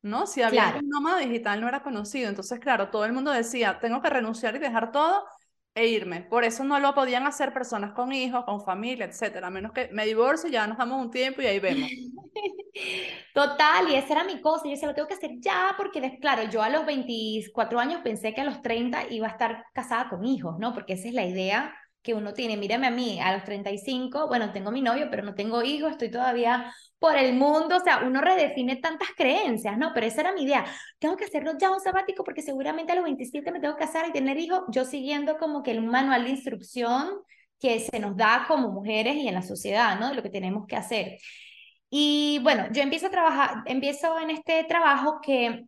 [0.00, 0.28] ¿No?
[0.28, 2.28] Si había un nómada digital no era conocido.
[2.28, 5.24] Entonces, claro, todo el mundo decía, tengo que renunciar y dejar todo
[5.78, 6.22] e irme.
[6.22, 9.46] Por eso no lo podían hacer personas con hijos, con familia, etcétera.
[9.46, 11.88] A menos que me divorcie, ya nos damos un tiempo y ahí vemos.
[13.34, 14.64] Total, y esa era mi cosa.
[14.64, 18.34] Yo decía, lo tengo que hacer ya, porque, claro, yo a los 24 años pensé
[18.34, 20.74] que a los 30 iba a estar casada con hijos, ¿no?
[20.74, 22.56] Porque esa es la idea que uno tiene.
[22.56, 26.10] Mírame a mí, a los 35, bueno, tengo mi novio, pero no tengo hijos, estoy
[26.10, 29.92] todavía por el mundo, o sea, uno redefine tantas creencias, ¿no?
[29.94, 30.64] Pero esa era mi idea.
[30.98, 34.08] Tengo que hacerlo ya un sabático porque seguramente a los 27 me tengo que casar
[34.08, 37.10] y tener hijos, yo siguiendo como que el manual de instrucción
[37.60, 40.08] que se nos da como mujeres y en la sociedad, ¿no?
[40.10, 41.18] De lo que tenemos que hacer.
[41.90, 45.66] Y bueno, yo empiezo a trabajar, empiezo en este trabajo que,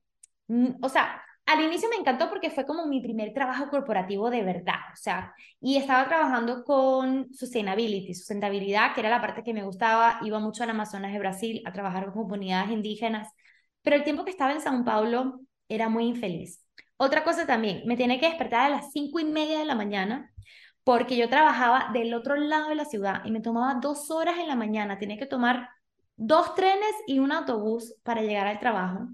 [0.48, 4.42] mm, o sea, al inicio me encantó porque fue como mi primer trabajo corporativo de
[4.42, 9.64] verdad, o sea, y estaba trabajando con sustainability, sustentabilidad, que era la parte que me
[9.64, 13.28] gustaba, iba mucho al Amazonas de Brasil a trabajar con comunidades indígenas,
[13.82, 16.64] pero el tiempo que estaba en Sao Paulo era muy infeliz.
[16.96, 20.30] Otra cosa también, me tenía que despertar a las cinco y media de la mañana
[20.84, 24.48] porque yo trabajaba del otro lado de la ciudad y me tomaba dos horas en
[24.48, 25.68] la mañana, tenía que tomar
[26.16, 29.08] dos trenes y un autobús para llegar al trabajo.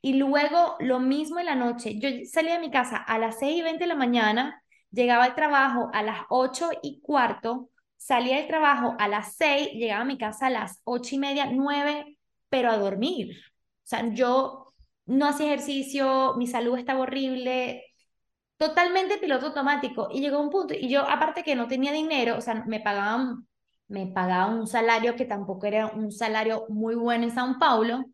[0.00, 1.98] Y luego lo mismo en la noche.
[1.98, 5.34] Yo salía de mi casa a las 6 y 20 de la mañana, llegaba al
[5.34, 10.18] trabajo a las 8 y cuarto, salía del trabajo a las 6, llegaba a mi
[10.18, 13.36] casa a las 8 y media, 9, pero a dormir.
[13.84, 14.66] O sea, yo
[15.06, 17.84] no hacía ejercicio, mi salud estaba horrible,
[18.56, 20.08] totalmente piloto automático.
[20.12, 23.46] Y llegó un punto, y yo aparte que no tenía dinero, o sea, me pagaban,
[23.88, 28.04] me pagaban un salario que tampoco era un salario muy bueno en Sao Paulo,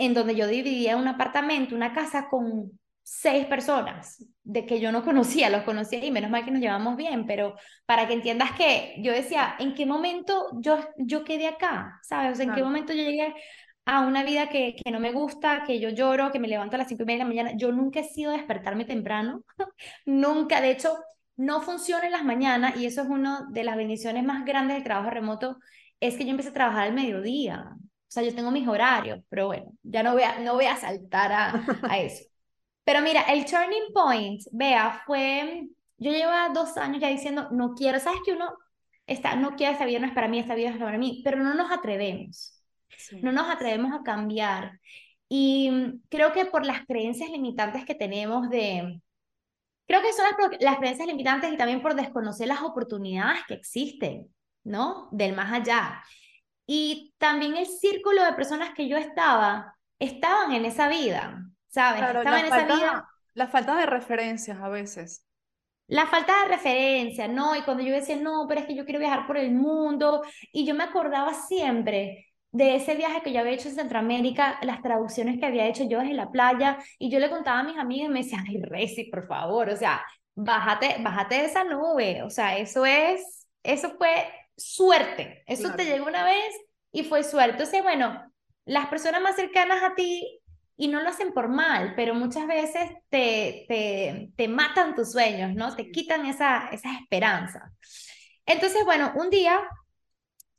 [0.00, 5.04] en donde yo dividía un apartamento, una casa con seis personas de que yo no
[5.04, 8.94] conocía, los conocía y menos mal que nos llevamos bien, pero para que entiendas que
[8.98, 12.00] yo decía, ¿en qué momento yo, yo quedé acá?
[12.02, 12.40] ¿Sabes?
[12.40, 13.34] ¿en qué momento yo llegué
[13.84, 16.78] a una vida que, que, no me gusta, que yo lloro, que me levanto a
[16.78, 17.58] las cinco y media de la mañana?
[17.58, 19.44] Yo nunca he sido despertarme temprano,
[20.06, 20.96] nunca, de hecho,
[21.36, 24.84] no funciona en las mañanas y eso es una de las bendiciones más grandes del
[24.84, 25.58] trabajo remoto,
[26.00, 27.76] es que yo empecé a trabajar al mediodía.
[28.10, 30.76] O sea, yo tengo mis horarios, pero bueno, ya no voy a, no voy a
[30.76, 32.24] saltar a, a eso.
[32.82, 38.00] Pero mira, el turning point, vea, fue, yo llevaba dos años ya diciendo, no quiero,
[38.00, 38.52] ¿sabes que uno
[39.06, 41.38] está, no quiere esta vida, no es para mí, esta vida es para mí, pero
[41.38, 42.60] no nos atrevemos,
[43.22, 44.80] no nos atrevemos a cambiar.
[45.28, 49.00] Y creo que por las creencias limitantes que tenemos de,
[49.86, 54.34] creo que son las, las creencias limitantes y también por desconocer las oportunidades que existen,
[54.64, 55.08] ¿no?
[55.12, 56.02] Del más allá.
[56.72, 62.00] Y también el círculo de personas que yo estaba, estaban en esa vida, ¿sabes?
[62.00, 63.08] estaban en esa vida.
[63.34, 65.26] La falta de referencias a veces.
[65.88, 67.56] La falta de referencia, ¿no?
[67.56, 70.64] Y cuando yo decía, no, pero es que yo quiero viajar por el mundo, y
[70.64, 75.40] yo me acordaba siempre de ese viaje que yo había hecho en Centroamérica, las traducciones
[75.40, 78.12] que había hecho yo desde la playa, y yo le contaba a mis amigos y
[78.12, 80.04] me decían, ay, Reci, por favor, o sea,
[80.36, 82.22] bájate, bájate de esa nube.
[82.22, 84.24] O sea, eso es, eso fue
[84.60, 85.42] suerte.
[85.46, 86.54] Eso te llegó una vez
[86.92, 87.52] y fue suerte.
[87.52, 88.32] Entonces, bueno,
[88.64, 90.40] las personas más cercanas a ti
[90.76, 95.54] y no lo hacen por mal, pero muchas veces te, te, te matan tus sueños,
[95.54, 95.74] ¿no?
[95.76, 97.72] Te quitan esa, esa esperanza.
[98.46, 99.60] Entonces, bueno, un día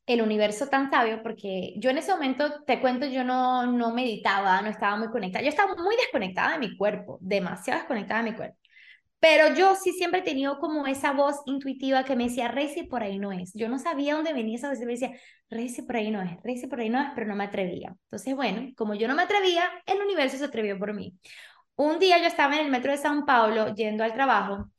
[0.06, 4.62] el universo tan sabio, porque yo en ese momento, te cuento, yo no, no meditaba,
[4.62, 8.36] no estaba muy conectada, yo estaba muy desconectada de mi cuerpo, demasiado desconectada de mi
[8.36, 8.58] cuerpo.
[9.22, 13.04] Pero yo sí siempre he tenido como esa voz intuitiva que me decía, Reisi, por
[13.04, 13.54] ahí no es.
[13.54, 15.12] Yo no sabía dónde venía esa voz, me decía,
[15.50, 17.96] Reisi, por ahí no es, Reisi, por ahí no es, pero no me atrevía.
[18.06, 21.14] Entonces, bueno, como yo no me atrevía, el universo se atrevió por mí.
[21.76, 24.72] Un día yo estaba en el metro de San Paulo yendo al trabajo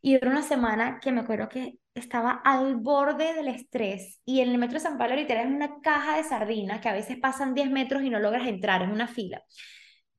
[0.00, 4.50] y era una semana que me acuerdo que estaba al borde del estrés y en
[4.50, 7.54] el metro de San Paulo literal es una caja de sardinas que a veces pasan
[7.54, 9.42] 10 metros y no logras entrar, es una fila.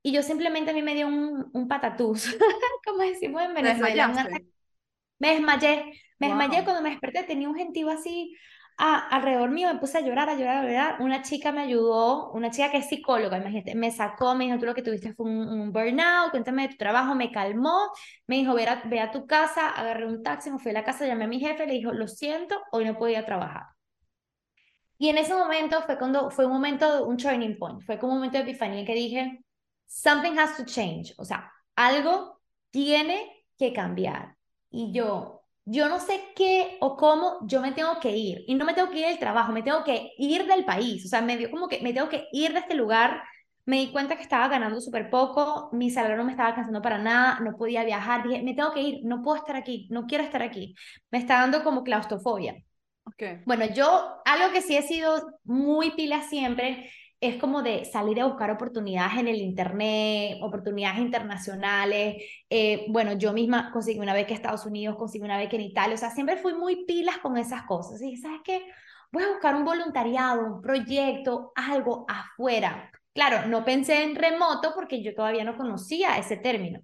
[0.04, 2.38] Y yo simplemente a mí me dio un, un patatús,
[2.86, 4.14] como decimos en Venezuela.
[5.18, 8.36] Me desmayé, me desmayé cuando me desperté, tenía un gentío así
[8.78, 11.02] alrededor mío, me puse a llorar, a llorar, a llorar.
[11.02, 14.66] Una chica me ayudó, una chica que es psicóloga, imagínate, me sacó, me dijo, tú
[14.66, 17.92] lo que tuviste fue un, burnout, cuéntame de tu trabajo, me calmó,
[18.28, 20.84] me dijo, ve a, ve a tu casa, agarré un taxi, me fui a la
[20.84, 23.68] casa, llamé a mi jefe, le dijo, lo siento, hoy no podía trabajar.
[24.98, 28.20] Y en ese momento fue cuando, fue un momento, un turning point, fue como un
[28.20, 29.44] momento de epifanía que dije,
[29.88, 32.42] something has to change, o sea, algo
[32.72, 34.36] tiene que cambiar.
[34.70, 38.44] Y yo, yo no sé qué o cómo yo me tengo que ir.
[38.48, 41.06] Y no me tengo que ir del trabajo, me tengo que ir del país.
[41.06, 43.24] O sea, me dio como que me tengo que ir de este lugar.
[43.66, 46.98] Me di cuenta que estaba ganando súper poco, mi salario no me estaba alcanzando para
[46.98, 48.28] nada, no podía viajar.
[48.28, 50.76] Dije, me tengo que ir, no puedo estar aquí, no quiero estar aquí.
[51.12, 52.56] Me está dando como claustrofobia.
[53.06, 53.42] Okay.
[53.46, 56.90] Bueno, yo algo que sí he sido muy pila siempre
[57.24, 62.22] es como de salir a buscar oportunidades en el Internet, oportunidades internacionales.
[62.50, 65.96] Eh, bueno, yo misma conseguí una vez que Estados Unidos, conseguí una que en Italia,
[65.96, 68.02] o sea, siempre fui muy pilas con esas cosas.
[68.02, 68.66] Y ¿sabes qué?
[69.12, 72.92] Voy a buscar un voluntariado, un proyecto, algo afuera.
[73.14, 76.82] Claro, no pensé en remoto porque yo todavía no conocía ese término.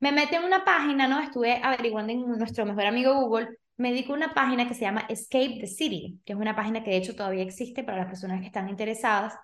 [0.00, 1.20] Me metí en una página, ¿no?
[1.20, 5.06] Estuve averiguando en nuestro mejor amigo Google, me dedico a una página que se llama
[5.08, 8.40] Escape the City, que es una página que de hecho todavía existe para las personas
[8.40, 9.34] que están interesadas.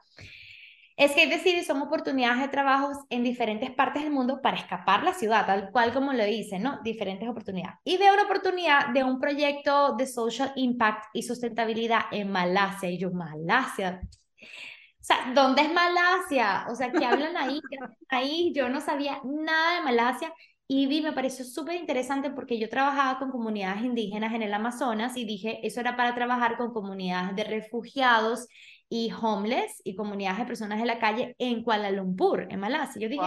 [0.97, 5.15] Escape the City son oportunidades de trabajos en diferentes partes del mundo para escapar la
[5.15, 6.81] ciudad, tal cual como lo dice, ¿no?
[6.83, 7.79] Diferentes oportunidades.
[7.85, 12.91] Y veo una oportunidad de un proyecto de social impact y sustentabilidad en Malasia.
[12.91, 14.01] Y yo, Malasia.
[14.43, 16.67] O sea, ¿dónde es Malasia?
[16.71, 17.61] O sea, ¿qué hablan ahí?
[18.09, 18.53] ahí?
[18.55, 20.33] Yo no sabía nada de Malasia
[20.77, 25.17] y vi, me pareció súper interesante porque yo trabajaba con comunidades indígenas en el Amazonas
[25.17, 28.49] y dije, eso era para trabajar con comunidades de refugiados
[28.89, 33.01] y homeless y comunidades de personas en la calle en Kuala Lumpur, en Malasia.
[33.01, 33.25] Yo dije,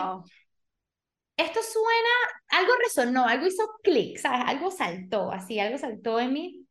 [1.38, 2.10] esto suena,
[2.50, 4.42] algo resonó, algo hizo clic, ¿sabes?
[4.46, 6.66] Algo saltó, así, algo saltó en mí.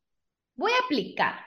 [0.57, 1.39] Voy a aplicar.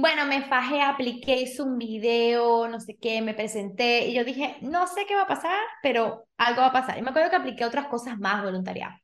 [0.00, 4.56] Bueno, me fajé, apliqué, hice un video, no sé qué, me presenté y yo dije,
[4.60, 6.96] no sé qué va a pasar, pero algo va a pasar.
[6.98, 8.94] Y me acuerdo que apliqué otras cosas más voluntariado.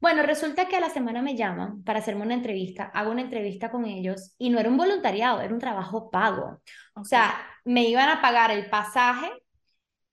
[0.00, 3.70] Bueno, resulta que a la semana me llaman para hacerme una entrevista, hago una entrevista
[3.70, 6.62] con ellos y no era un voluntariado, era un trabajo pago.
[6.94, 7.34] O sea,
[7.64, 9.30] me iban a pagar el pasaje,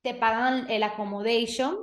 [0.02, 1.78] te pagan el accommodation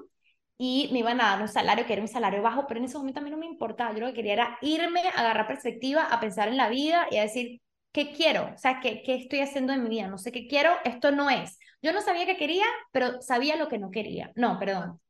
[0.59, 2.99] y me iban a dar un salario que era un salario bajo, pero en ese
[2.99, 6.21] momento a mí no me importaba, yo lo que quería era irme, agarrar perspectiva, a
[6.21, 8.50] pensar en la vida y a decir, ¿qué quiero?
[8.55, 10.09] O sea, ¿qué, ¿qué estoy haciendo en mi vida?
[10.09, 11.59] No sé qué quiero, esto no es.
[11.83, 14.33] Yo no sabía qué quería, pero sabía lo que no quería.
[14.35, 15.00] No, perdón.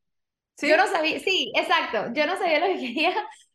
[0.60, 3.12] Yo no sabía, sí, exacto, yo no sabía lo que quería,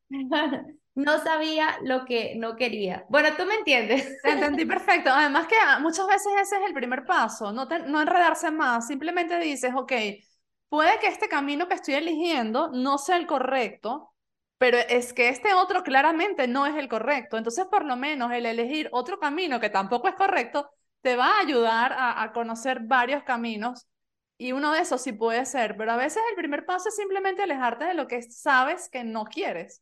[0.96, 3.06] no sabía lo que no quería.
[3.10, 4.18] Bueno, tú me entiendes.
[4.24, 5.10] entendí perfecto.
[5.12, 9.72] Además que muchas veces ese es el primer paso, no, no enredarse más, simplemente dices,
[9.76, 9.94] ok,
[10.70, 14.12] puede que este camino que estoy eligiendo no sea el correcto,
[14.58, 17.38] pero es que este otro claramente no es el correcto.
[17.38, 20.70] Entonces, por lo menos el elegir otro camino que tampoco es correcto,
[21.02, 23.88] te va a ayudar a, a conocer varios caminos
[24.38, 27.42] y uno de esos sí puede ser, pero a veces el primer paso es simplemente
[27.42, 29.82] alejarte de lo que sabes que no quieres.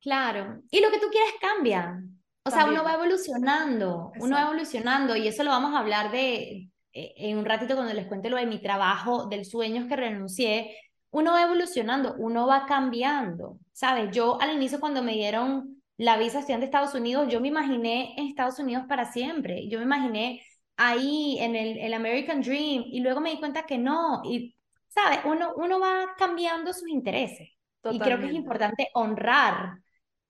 [0.00, 2.02] Claro, y lo que tú quieres cambia.
[2.44, 6.70] O sea, uno va evolucionando, uno va evolucionando y eso lo vamos a hablar de
[6.92, 10.76] eh, en un ratito cuando les cuente lo de mi trabajo, del sueño que renuncié.
[11.10, 14.10] Uno va evolucionando, uno va cambiando, ¿sabes?
[14.12, 18.14] Yo al inicio cuando me dieron la visa estudiante de Estados Unidos, yo me imaginé
[18.16, 19.68] en Estados Unidos para siempre.
[19.68, 20.42] Yo me imaginé
[20.76, 24.22] ahí en el, el, American Dream y luego me di cuenta que no.
[24.24, 24.56] Y,
[24.88, 25.18] ¿sabes?
[25.26, 27.50] Uno, uno va cambiando sus intereses.
[27.90, 29.78] Y creo que es importante honrar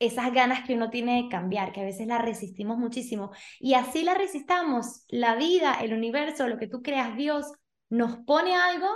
[0.01, 3.31] esas ganas que uno tiene de cambiar, que a veces las resistimos muchísimo.
[3.59, 7.53] Y así la resistamos, la vida, el universo, lo que tú creas, Dios,
[7.91, 8.89] nos pone algo,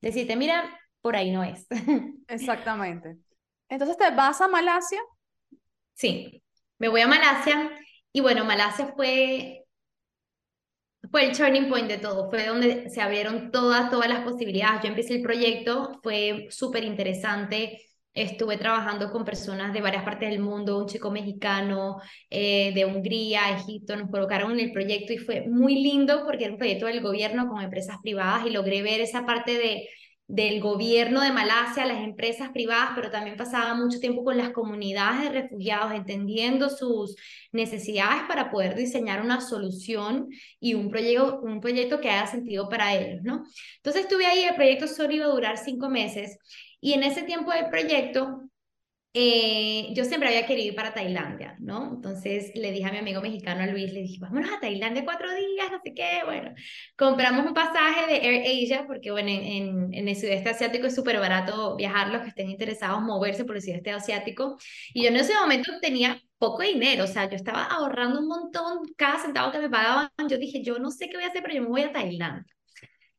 [0.00, 0.64] decirte, mira,
[1.06, 1.68] por ahí no es.
[2.26, 3.16] Exactamente.
[3.68, 4.98] Entonces te vas a Malasia.
[5.94, 6.42] Sí,
[6.78, 7.70] me voy a Malasia
[8.12, 9.66] y bueno, Malasia fue,
[11.08, 14.82] fue el turning point de todo, fue donde se abrieron todas, todas las posibilidades.
[14.82, 17.80] Yo empecé el proyecto, fue súper interesante.
[18.12, 23.56] Estuve trabajando con personas de varias partes del mundo, un chico mexicano eh, de Hungría,
[23.56, 27.00] Egipto, nos colocaron en el proyecto y fue muy lindo porque era un proyecto del
[27.00, 29.88] gobierno con empresas privadas y logré ver esa parte de
[30.28, 35.22] del gobierno de Malasia, las empresas privadas, pero también pasaba mucho tiempo con las comunidades
[35.22, 37.16] de refugiados, entendiendo sus
[37.52, 42.94] necesidades para poder diseñar una solución y un proyecto, un proyecto que haga sentido para
[42.94, 43.44] ellos, ¿no?
[43.76, 46.38] Entonces estuve ahí, el proyecto solo iba a durar cinco meses
[46.80, 48.42] y en ese tiempo del proyecto
[49.18, 51.94] eh, yo siempre había querido ir para Tailandia, ¿no?
[51.94, 55.34] Entonces le dije a mi amigo mexicano, a Luis, le dije, vámonos a Tailandia cuatro
[55.34, 56.54] días, no sé qué, bueno,
[56.98, 61.18] compramos un pasaje de Air Asia, porque bueno, en, en el sudeste asiático es súper
[61.18, 64.58] barato viajar, los que estén interesados moverse por el sudeste asiático,
[64.92, 68.80] y yo en ese momento tenía poco dinero, o sea, yo estaba ahorrando un montón,
[68.98, 71.54] cada centavo que me pagaban, yo dije, yo no sé qué voy a hacer, pero
[71.54, 72.54] yo me voy a Tailandia.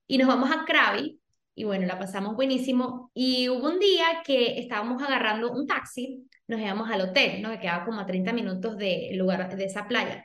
[0.06, 1.20] Y nos vamos a Krabi,
[1.58, 3.10] y bueno, la pasamos buenísimo.
[3.16, 7.50] Y hubo un día que estábamos agarrando un taxi, nos íbamos al hotel, ¿no?
[7.50, 10.24] Que quedaba como a 30 minutos del lugar de esa playa.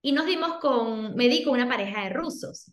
[0.00, 2.72] Y nos dimos con, me di con una pareja de rusos.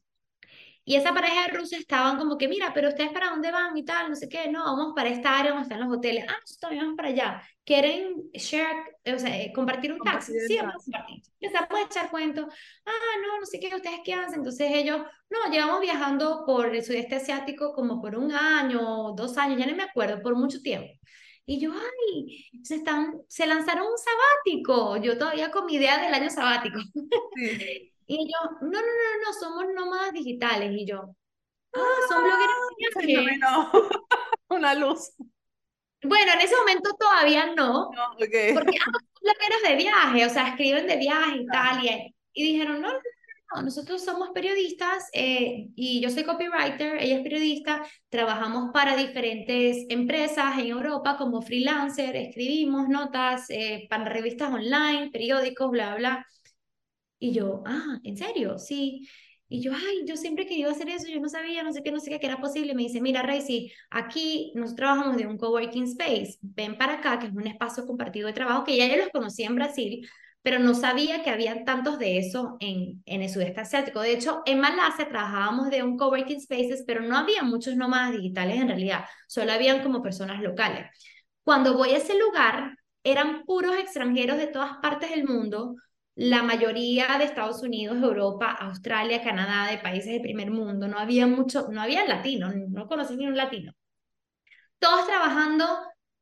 [0.89, 3.84] Y esa pareja de rusos estaban como que, mira, pero ustedes para dónde van y
[3.84, 6.23] tal, no sé qué, no, vamos para esta área donde están los hoteles.
[6.23, 7.41] Ah, nosotros también vamos para allá.
[7.65, 10.32] ¿Quieren share, o sea, eh, compartir un taxi?
[10.47, 11.23] Sí, vamos a compartir.
[11.41, 12.45] Empezamos a echar cuentos.
[12.86, 14.36] Ah, no, no sé qué, ustedes qué hacen.
[14.36, 19.60] Entonces ellos, no, llevamos viajando por el sudeste asiático como por un año, dos años,
[19.60, 20.93] ya no me acuerdo, por mucho tiempo.
[21.45, 24.95] Y yo, ay, se, están, se lanzaron un sabático.
[25.04, 26.80] Yo todavía con mi idea del año sabático.
[27.36, 27.91] Sí.
[28.07, 30.71] Y yo, no, no, no, no, somos nómadas digitales.
[30.71, 31.15] Y yo,
[31.73, 33.71] ah, son blogueras no,
[34.49, 35.11] Una luz.
[36.03, 38.53] Bueno, en ese momento todavía no, no okay.
[38.53, 42.43] porque ah, son blogueros de viaje, o sea, escriben de viaje y tal, y, y
[42.53, 42.99] dijeron, no, no,
[43.55, 49.85] no, nosotros somos periodistas eh, y yo soy copywriter, ella es periodista, trabajamos para diferentes
[49.89, 56.27] empresas en Europa como freelancer, escribimos notas eh, para revistas online, periódicos, bla, bla.
[57.19, 58.58] Y yo, ah, ¿en serio?
[58.60, 59.08] Sí.
[59.49, 61.99] Y yo, ay, yo siempre querido hacer eso, yo no sabía, no sé qué, no
[61.99, 62.75] sé qué, que era posible.
[62.75, 67.27] Me dice, mira, Reisi, aquí nos trabajamos de un coworking space, ven para acá, que
[67.27, 70.08] es un espacio compartido de trabajo, que ya yo los conocí en Brasil,
[70.41, 74.01] pero no sabía que había tantos de eso en, en el sudeste asiático.
[74.01, 78.60] De hecho, en Malasia trabajábamos de un coworking spaces, pero no había muchos nómadas digitales
[78.60, 80.88] en realidad, solo habían como personas locales.
[81.43, 85.75] Cuando voy a ese lugar, eran puros extranjeros de todas partes del mundo,
[86.17, 91.27] la mayoría de Estados Unidos, Europa, Australia, Canadá, de países de primer mundo, no había
[91.27, 93.71] mucho, no había latinos, no conocí ni un latino.
[94.80, 95.65] Todos trabajando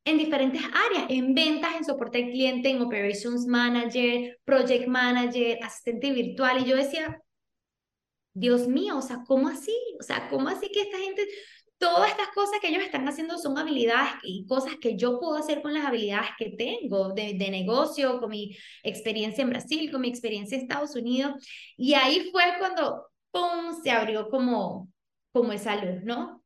[0.04, 6.12] en diferentes áreas, en ventas, en soporte al cliente, en operations manager, project manager, asistente
[6.12, 7.18] virtual, y yo decía,
[8.34, 9.78] Dios mío, o sea, ¿cómo así?
[9.98, 11.26] O sea, ¿cómo así que esta gente,
[11.78, 15.62] todas estas cosas que ellos están haciendo son habilidades y cosas que yo puedo hacer
[15.62, 20.10] con las habilidades que tengo de, de, negocio, con mi experiencia en Brasil, con mi
[20.10, 21.34] experiencia en Estados Unidos.
[21.78, 24.90] Y ahí fue cuando, ¡pum!, se abrió como,
[25.32, 26.46] como esa luz, ¿no?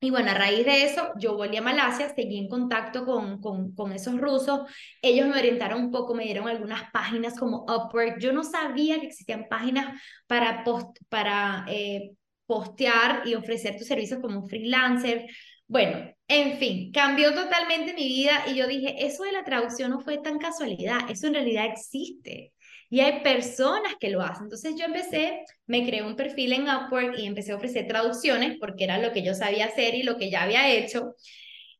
[0.00, 3.74] Y bueno, a raíz de eso, yo volví a Malasia, seguí en contacto con, con,
[3.74, 4.60] con, esos rusos.
[5.02, 8.20] Ellos me orientaron un poco, me dieron algunas páginas como Upwork.
[8.20, 12.12] Yo no sabía que existían páginas para, post, para eh,
[12.48, 15.26] postear y ofrecer tus servicios como freelancer.
[15.66, 20.00] Bueno, en fin, cambió totalmente mi vida y yo dije, eso de la traducción no
[20.00, 22.54] fue tan casualidad, eso en realidad existe.
[22.88, 24.44] Y hay personas que lo hacen.
[24.44, 28.84] Entonces yo empecé, me creé un perfil en Upwork y empecé a ofrecer traducciones porque
[28.84, 31.14] era lo que yo sabía hacer y lo que ya había hecho.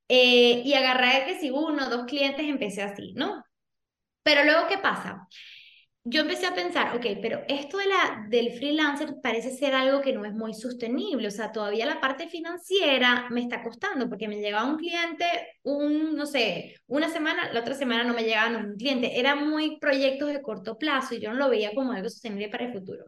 [0.09, 3.43] Eh, y agarré que si uno dos clientes empecé así, ¿no?
[4.23, 5.27] Pero luego, ¿qué pasa?
[6.11, 10.13] Yo empecé a pensar, ok, pero esto de la, del freelancer parece ser algo que
[10.13, 14.41] no es muy sostenible, o sea, todavía la parte financiera me está costando, porque me
[14.41, 15.25] llegaba un cliente,
[15.63, 19.79] un, no sé, una semana, la otra semana no me llegaba un cliente, eran muy
[19.79, 23.05] proyectos de corto plazo y yo no lo veía como algo sostenible para el futuro.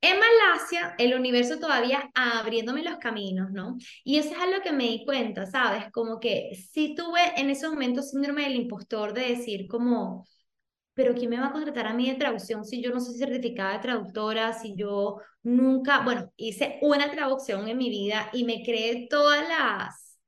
[0.00, 3.76] En Malasia, el universo todavía abriéndome los caminos, ¿no?
[4.04, 5.90] Y eso es algo que me di cuenta, ¿sabes?
[5.90, 10.24] Como que sí tuve en ese momento síndrome del impostor de decir como
[10.96, 13.74] pero ¿quién me va a contratar a mí de traducción si yo no soy certificada
[13.74, 19.06] de traductora, si yo nunca, bueno, hice una traducción en mi vida y me creé
[19.10, 20.18] todas las,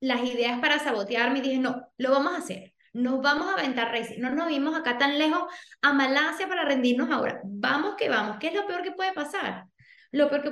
[0.00, 2.74] las ideas para sabotearme y dije, no, lo vamos a hacer.
[2.92, 4.20] Nos vamos a aventar racing.
[4.20, 5.44] No nos vimos acá tan lejos
[5.82, 7.40] a Malasia para rendirnos ahora.
[7.44, 8.38] Vamos que vamos.
[8.40, 9.66] ¿Qué es lo peor que puede pasar?
[10.10, 10.50] Lo peor que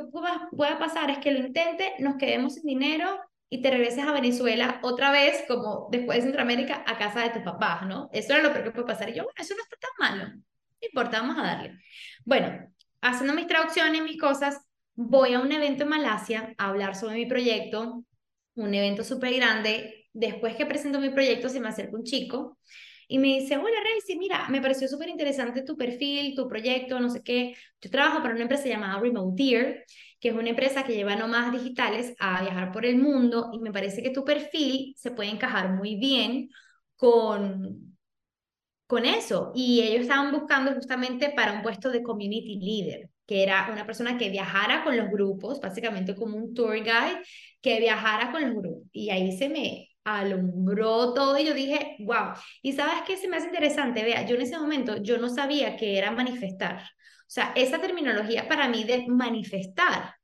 [0.53, 4.81] pueda pasar es que lo intente, nos quedemos sin dinero y te regreses a Venezuela
[4.83, 8.09] otra vez, como después de Centroamérica, a casa de tus papás, ¿no?
[8.13, 9.09] Eso era lo peor que puede pasar.
[9.11, 10.29] Y yo, bueno, eso no está tan malo.
[10.35, 11.79] No importa, vamos a darle.
[12.25, 14.61] Bueno, haciendo mis traducciones, mis cosas,
[14.95, 18.05] voy a un evento en Malasia a hablar sobre mi proyecto,
[18.55, 20.09] un evento súper grande.
[20.13, 22.59] Después que presento mi proyecto, se me acerca un chico
[23.09, 27.09] y me dice, hola Reisi, mira, me pareció súper interesante tu perfil, tu proyecto, no
[27.09, 27.55] sé qué.
[27.81, 29.85] Yo trabajo para una empresa llamada Remoteer,
[30.21, 33.73] que es una empresa que lleva nómadas digitales a viajar por el mundo y me
[33.73, 36.51] parece que tu perfil se puede encajar muy bien
[36.97, 37.97] con,
[38.87, 39.53] con eso.
[39.55, 44.17] Y ellos estaban buscando justamente para un puesto de community leader, que era una persona
[44.19, 47.23] que viajara con los grupos, básicamente como un tour guide,
[47.61, 48.89] que viajara con los grupos.
[48.93, 52.35] Y ahí se me alumbró todo y yo dije, wow.
[52.63, 55.77] Y sabes qué se me hace interesante, vea, yo en ese momento yo no sabía
[55.77, 56.83] que era manifestar.
[57.27, 60.15] O sea, esa terminología para mí de manifestar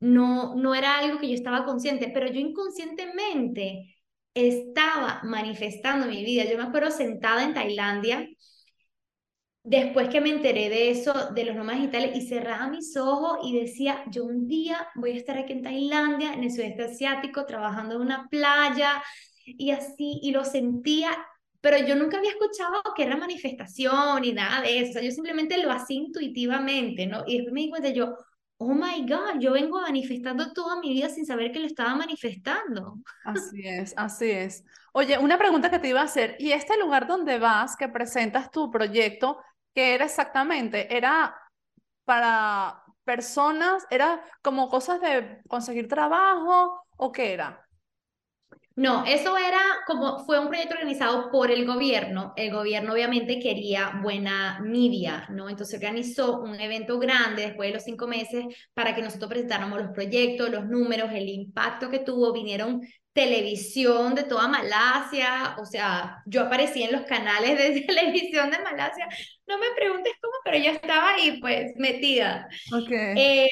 [0.00, 3.96] no, no era algo que yo estaba consciente, pero yo inconscientemente
[4.34, 6.44] estaba manifestando mi vida.
[6.44, 8.28] Yo me acuerdo sentada en Tailandia
[9.68, 13.58] después que me enteré de eso, de los nómadas digitales, y cerraba mis ojos y
[13.58, 17.96] decía, yo un día voy a estar aquí en Tailandia, en el sudeste asiático, trabajando
[17.96, 19.02] en una playa,
[19.44, 21.10] y así, y lo sentía,
[21.68, 25.10] pero yo nunca había escuchado que era manifestación y nada de eso, o sea, yo
[25.10, 27.24] simplemente lo hacía intuitivamente, ¿no?
[27.26, 28.16] Y después me di cuenta yo,
[28.56, 32.98] oh my God, yo vengo manifestando toda mi vida sin saber que lo estaba manifestando.
[33.24, 34.64] Así es, así es.
[34.92, 38.50] Oye, una pregunta que te iba a hacer, ¿y este lugar donde vas, que presentas
[38.50, 39.38] tu proyecto,
[39.74, 40.96] ¿Qué era exactamente?
[40.96, 41.40] ¿Era
[42.04, 43.86] para personas?
[43.90, 47.67] ¿Era como cosas de conseguir trabajo o qué era?
[48.78, 49.58] No, eso era
[49.88, 52.32] como, fue un proyecto organizado por el gobierno.
[52.36, 55.48] El gobierno obviamente quería buena media, ¿no?
[55.48, 59.90] Entonces organizó un evento grande después de los cinco meses para que nosotros presentáramos los
[59.90, 62.32] proyectos, los números, el impacto que tuvo.
[62.32, 62.80] Vinieron
[63.12, 69.08] televisión de toda Malasia, o sea, yo aparecí en los canales de televisión de Malasia,
[69.48, 72.46] no me preguntes cómo, pero yo estaba ahí pues metida.
[72.72, 73.14] Okay.
[73.16, 73.48] Eh,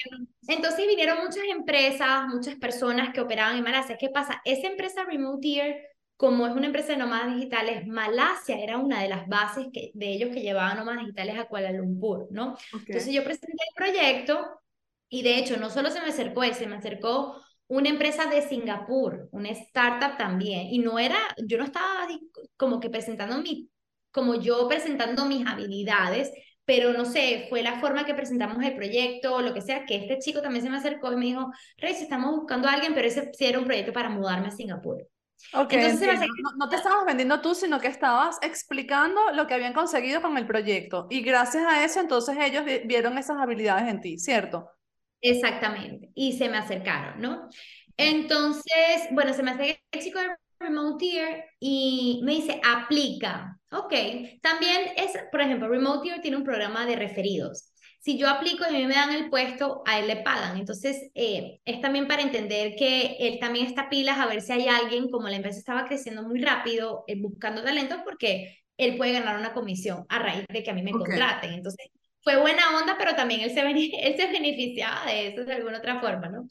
[0.48, 3.96] entonces vinieron muchas empresas, muchas personas que operaban en Malasia.
[3.98, 4.40] ¿Qué pasa?
[4.44, 5.82] Esa empresa Remote
[6.16, 10.12] como es una empresa de nómadas digitales, Malasia era una de las bases que, de
[10.14, 12.56] ellos que llevaban nómadas digitales a Kuala Lumpur, ¿no?
[12.72, 14.60] Entonces yo presenté el proyecto
[15.08, 17.38] y de hecho no solo se me acercó él, se me acercó
[17.68, 22.06] una empresa de Singapur, una startup también, y no era, yo no estaba
[22.56, 23.68] como que presentando mi,
[24.10, 26.30] como yo presentando mis habilidades,
[26.66, 30.18] pero no sé, fue la forma que presentamos el proyecto, lo que sea, que este
[30.18, 33.30] chico también se me acercó y me dijo, Rey, estamos buscando a alguien, pero ese
[33.32, 35.06] sí era un proyecto para mudarme a Singapur.
[35.52, 40.20] Entonces, no, no, te estabas vendiendo tú, sino que estabas explicando lo que habían conseguido
[40.20, 41.06] con el proyecto.
[41.08, 44.68] Y gracias a eso, entonces ellos vieron esas habilidades en ti, ¿cierto?
[45.20, 47.48] Exactamente, y se me acercaron, ¿no?
[47.96, 53.58] Entonces, bueno, se me acerca el chico de Remote y me dice, aplica.
[53.70, 53.92] Ok,
[54.42, 57.72] también es, por ejemplo, Remote tiene un programa de referidos.
[57.98, 60.56] Si yo aplico y a mí me dan el puesto, a él le pagan.
[60.56, 64.68] Entonces, eh, es también para entender que él también está pilas a ver si hay
[64.68, 69.38] alguien, como la empresa estaba creciendo muy rápido, eh, buscando talentos, porque él puede ganar
[69.38, 71.54] una comisión a raíz de que a mí me contraten.
[71.54, 71.88] Entonces,
[72.20, 73.60] fue buena onda, pero también él se,
[74.06, 76.48] él se beneficiaba de eso de alguna otra forma, ¿no?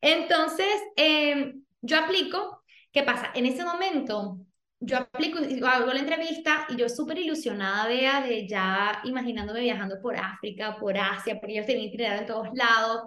[0.00, 2.62] Entonces, em, yo aplico,
[2.92, 3.30] ¿qué pasa?
[3.34, 4.38] En ese momento,
[4.80, 10.16] yo aplico, hago la entrevista y yo súper ilusionada, vea, de ya imaginándome viajando por
[10.16, 13.02] África, por Asia, porque yo tenía itinerario en todos lados,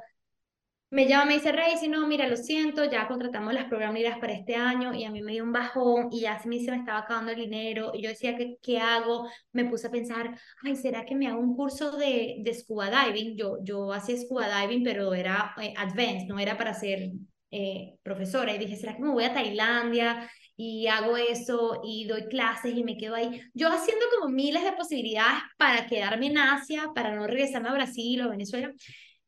[0.92, 4.34] me llama, me dice, Rey, si no, mira, lo siento, ya contratamos las programitas para
[4.34, 6.78] este año y a mí me dio un bajón y ya se me, se me
[6.78, 9.30] estaba acabando el dinero y yo decía, ¿qué, ¿qué hago?
[9.52, 13.38] Me puse a pensar, ay, ¿será que me hago un curso de, de scuba diving?
[13.38, 17.12] Yo, yo hacía scuba diving, pero era eh, advanced, no era para ser
[17.52, 18.56] eh, profesora.
[18.56, 20.28] Y dije, ¿será que me voy a Tailandia
[20.62, 23.42] y hago eso y doy clases y me quedo ahí?
[23.54, 28.22] Yo haciendo como miles de posibilidades para quedarme en Asia, para no regresarme a Brasil
[28.22, 28.70] o Venezuela.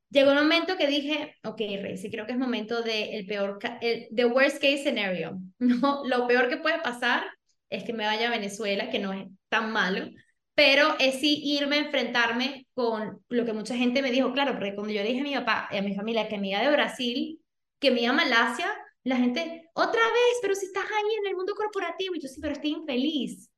[0.09, 3.59] Llegó un momento que dije, ok, Rey, sí creo que es momento de el peor,
[3.79, 6.01] el the worst case scenario, ¿no?
[6.05, 7.23] Lo peor que puede pasar
[7.69, 10.09] es que me vaya a Venezuela, que no es tan malo,
[10.53, 14.75] pero es sí irme a enfrentarme con lo que mucha gente me dijo, claro, porque
[14.75, 17.39] cuando yo dije a mi papá y a mi familia que me iba de Brasil,
[17.79, 18.67] que me iba a Malasia,
[19.03, 22.39] la gente, otra vez, pero si estás ahí en el mundo corporativo, y yo sí,
[22.41, 23.49] pero estoy infeliz.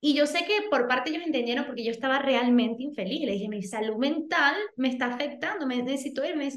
[0.00, 3.22] Y yo sé que por parte ellos entendieron porque yo estaba realmente infeliz.
[3.22, 6.50] Le dije, mi salud mental me está afectando, me necesito irme.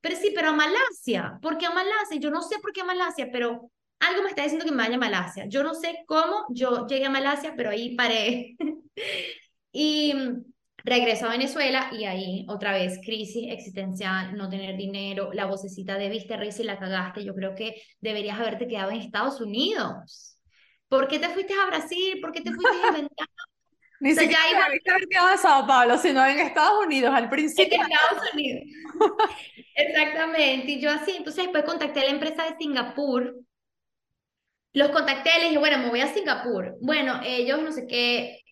[0.00, 1.38] Pero sí, pero a Malasia.
[1.42, 2.18] ¿Por qué a Malasia?
[2.18, 3.70] Yo no sé por qué a Malasia, pero
[4.00, 5.46] algo me está diciendo que me vaya a Malasia.
[5.46, 8.56] Yo no sé cómo yo llegué a Malasia, pero ahí paré.
[9.72, 10.14] y
[10.86, 16.10] Regreso a Venezuela y ahí otra vez crisis existencial, no tener dinero, la vocecita de
[16.10, 20.36] viste, Rey, si la cagaste, yo creo que deberías haberte quedado en Estados Unidos.
[20.88, 22.20] ¿Por qué te fuiste a Brasil?
[22.20, 23.28] ¿Por qué te fuiste a inventar?
[24.00, 24.64] Ni o sea, siquiera iba...
[24.66, 27.78] haber quedado en Sao Paulo, sino en Estados Unidos al principio.
[27.78, 28.64] En Estados Unidos.
[29.76, 30.72] Exactamente.
[30.72, 33.34] Y yo así, entonces después contacté a la empresa de Singapur.
[34.74, 36.76] Los contacté, les dije, bueno, me voy a Singapur.
[36.82, 38.43] Bueno, ellos no sé qué,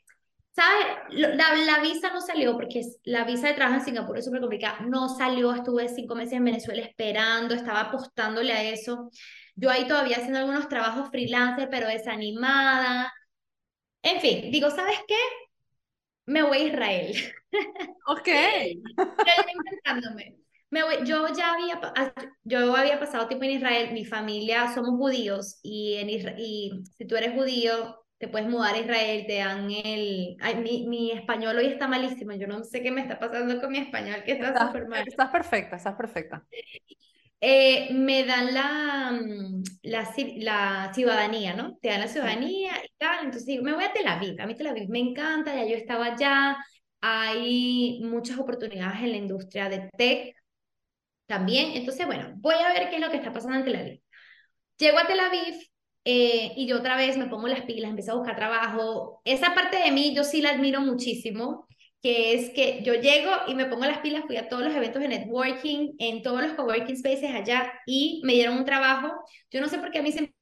[0.55, 0.86] ¿Sabes?
[1.11, 4.80] La, la, visa no salió porque la visa de trabajo en Singapur es súper complicada.
[4.80, 9.11] No salió, estuve cinco meses en Venezuela esperando, estaba apostándole a eso.
[9.55, 13.11] Yo ahí todavía haciendo algunos trabajos freelance, pero desanimada.
[14.03, 15.16] En fin, digo, ¿sabes qué?
[16.26, 17.14] Me voy a Israel.
[18.07, 18.28] Ok.
[20.70, 21.78] Me voy, yo ya había,
[22.44, 27.14] yo había pasado tiempo en Israel, mi familia somos judíos y, en y si tú
[27.14, 30.36] eres judío, te puedes mudar a Israel, te dan el...
[30.40, 33.72] Ay, mi, mi, español hoy está malísimo, yo no sé qué me está pasando con
[33.72, 35.02] mi español, que está súper mal.
[35.04, 36.46] Estás perfecta, estás perfecta.
[37.40, 39.20] Eh, me dan la,
[39.82, 41.76] la, la, ciudadanía, ¿no?
[41.78, 44.54] Te dan la ciudadanía y tal, entonces digo, me voy a Tel Aviv, a mí
[44.54, 46.56] Tel Aviv me encanta, ya yo estaba allá,
[47.00, 50.36] hay muchas oportunidades en la industria de tech
[51.26, 54.00] también, entonces bueno, voy a ver qué es lo que está pasando en Tel Aviv.
[54.78, 55.71] Llego a Tel Aviv,
[56.05, 59.20] eh, y yo otra vez me pongo las pilas, empiezo a buscar trabajo.
[59.24, 61.66] Esa parte de mí yo sí la admiro muchísimo,
[62.03, 65.00] que es que yo llego y me pongo las pilas, fui a todos los eventos
[65.00, 69.12] de networking, en todos los coworking spaces allá y me dieron un trabajo.
[69.50, 70.34] Yo no sé por qué a mí siempre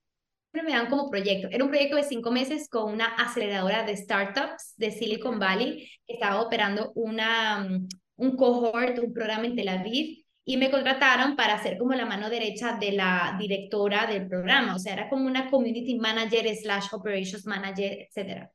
[0.53, 1.49] me dan como proyecto.
[1.51, 6.15] Era un proyecto de cinco meses con una aceleradora de startups de Silicon Valley que
[6.15, 11.63] estaba operando una, mm, un cohort, un programa en Tel Aviv y me contrataron para
[11.63, 15.51] ser como la mano derecha de la directora del programa, o sea, era como una
[15.51, 18.49] community manager slash operations manager, etc.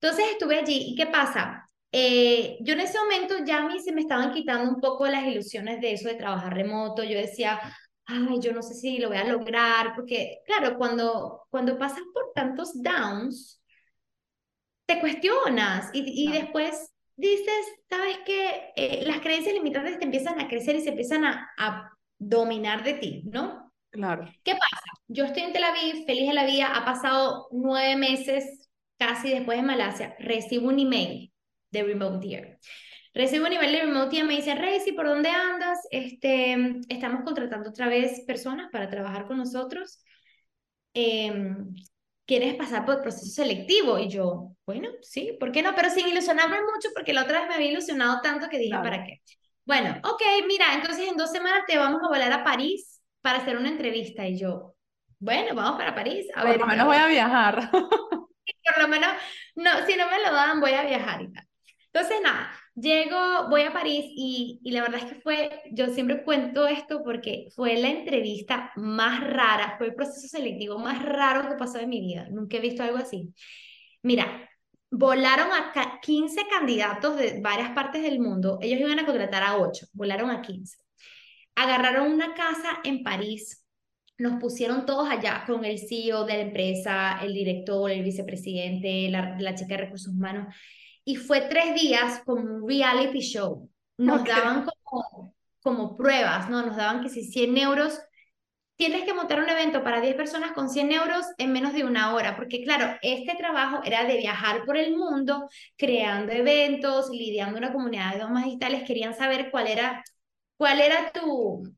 [0.00, 1.68] Entonces estuve allí y ¿qué pasa?
[1.92, 5.24] Eh, yo en ese momento ya a mí se me estaban quitando un poco las
[5.24, 7.60] ilusiones de eso de trabajar remoto, yo decía,
[8.06, 12.32] ay, yo no sé si lo voy a lograr, porque claro, cuando, cuando pasas por
[12.34, 13.60] tantos downs,
[14.86, 16.90] te cuestionas y, y después
[17.20, 21.50] dices, sabes que eh, las creencias limitantes te empiezan a crecer y se empiezan a,
[21.58, 23.72] a, dominar de ti, ¿no?
[23.90, 24.30] Claro.
[24.44, 24.84] ¿Qué pasa?
[25.08, 28.68] Yo estoy en Tel Aviv, feliz de la vida, ha pasado nueve meses
[28.98, 31.32] casi después de Malasia, recibo un email
[31.70, 32.58] de Remote Year.
[33.14, 35.78] Recibo un email de Remote Year, me dice, Reisi, ¿por dónde andas?
[35.90, 40.04] Este, estamos contratando otra vez personas para trabajar con nosotros.
[40.92, 41.32] Eh,
[42.30, 43.98] ¿quieres pasar por el proceso selectivo?
[43.98, 45.74] Y yo, bueno, sí, ¿por qué no?
[45.74, 49.02] Pero sin ilusionarme mucho, porque la otra vez me había ilusionado tanto que dije, ¿para
[49.02, 49.20] qué?
[49.64, 53.56] Bueno, ok, mira, entonces en dos semanas te vamos a volar a París para hacer
[53.56, 54.28] una entrevista.
[54.28, 54.76] Y yo,
[55.18, 56.28] bueno, vamos para París.
[56.36, 57.68] A por lo menos voy a viajar.
[57.72, 59.10] por lo menos,
[59.56, 61.48] no, si no me lo dan, voy a viajar y tal.
[61.92, 66.22] Entonces, nada, Llego, voy a París y, y, la verdad es que fue, yo siempre
[66.24, 71.56] cuento esto porque fue la entrevista más rara, fue el proceso selectivo más raro que
[71.56, 72.28] pasó en mi vida.
[72.30, 73.34] Nunca he visto algo así.
[74.02, 74.48] Mira,
[74.90, 78.58] volaron a 15 candidatos de varias partes del mundo.
[78.62, 80.78] Ellos iban a contratar a 8, volaron a 15.
[81.56, 83.66] Agarraron una casa en París,
[84.18, 89.36] nos pusieron todos allá con el CEO de la empresa, el director, el vicepresidente, la,
[89.38, 90.54] la chica de recursos humanos
[91.10, 93.68] y fue tres días como un reality show.
[93.98, 96.64] Nos daban como, como pruebas, ¿no?
[96.64, 98.00] Nos daban que si 100 euros,
[98.76, 102.14] tienes que montar un evento para 10 personas con 100 euros en menos de una
[102.14, 107.72] hora, porque claro, este trabajo era de viajar por el mundo, creando eventos, lidiando una
[107.72, 110.04] comunidad de idiomas digitales, querían saber cuál era,
[110.56, 111.74] cuál era tu,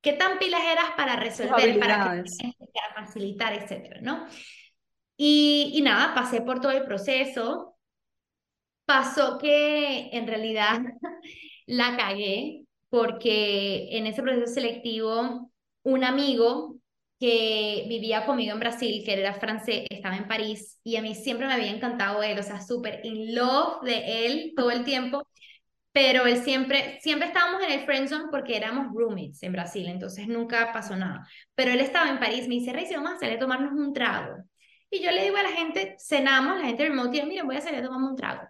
[0.00, 4.26] qué tan pilas eras para resolver, para, para facilitar, etcétera, ¿no?
[5.16, 7.73] Y, y nada, pasé por todo el proceso,
[8.84, 10.80] Pasó que en realidad
[11.66, 15.50] la cagué porque en ese proceso selectivo
[15.82, 16.76] un amigo
[17.18, 21.46] que vivía conmigo en Brasil, que era francés, estaba en París y a mí siempre
[21.46, 25.26] me había encantado él, o sea, súper in love de él todo el tiempo,
[25.92, 30.28] pero él siempre, siempre estábamos en el friend zone porque éramos roommates en Brasil, entonces
[30.28, 31.26] nunca pasó nada.
[31.54, 34.36] Pero él estaba en París, me dice, Rey, vamos a salir a tomarnos un trago.
[34.90, 37.60] Y yo le digo a la gente, cenamos, la gente remote, y miren, voy a
[37.60, 38.42] salir a tomarme un trago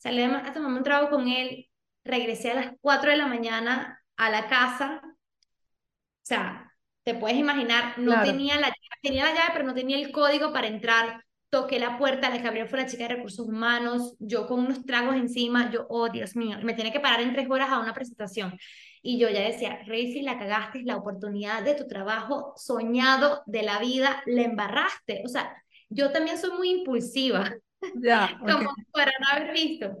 [0.00, 1.68] salí a tomarme un trago con él,
[2.04, 6.72] regresé a las 4 de la mañana a la casa, o sea,
[7.02, 10.52] te puedes imaginar, no tenía la llave, tenía la llave, pero no tenía el código
[10.52, 14.46] para entrar, toqué la puerta, la que abrió fue la chica de recursos humanos, yo
[14.46, 17.70] con unos tragos encima, yo, oh Dios mío, me tiene que parar en tres horas
[17.70, 18.58] a una presentación.
[19.02, 23.78] Y yo ya decía, si la cagaste, la oportunidad de tu trabajo soñado de la
[23.78, 25.22] vida, la embarraste.
[25.24, 25.54] O sea,
[25.88, 27.50] yo también soy muy impulsiva.
[27.94, 29.96] Ya, Como para no haber visto.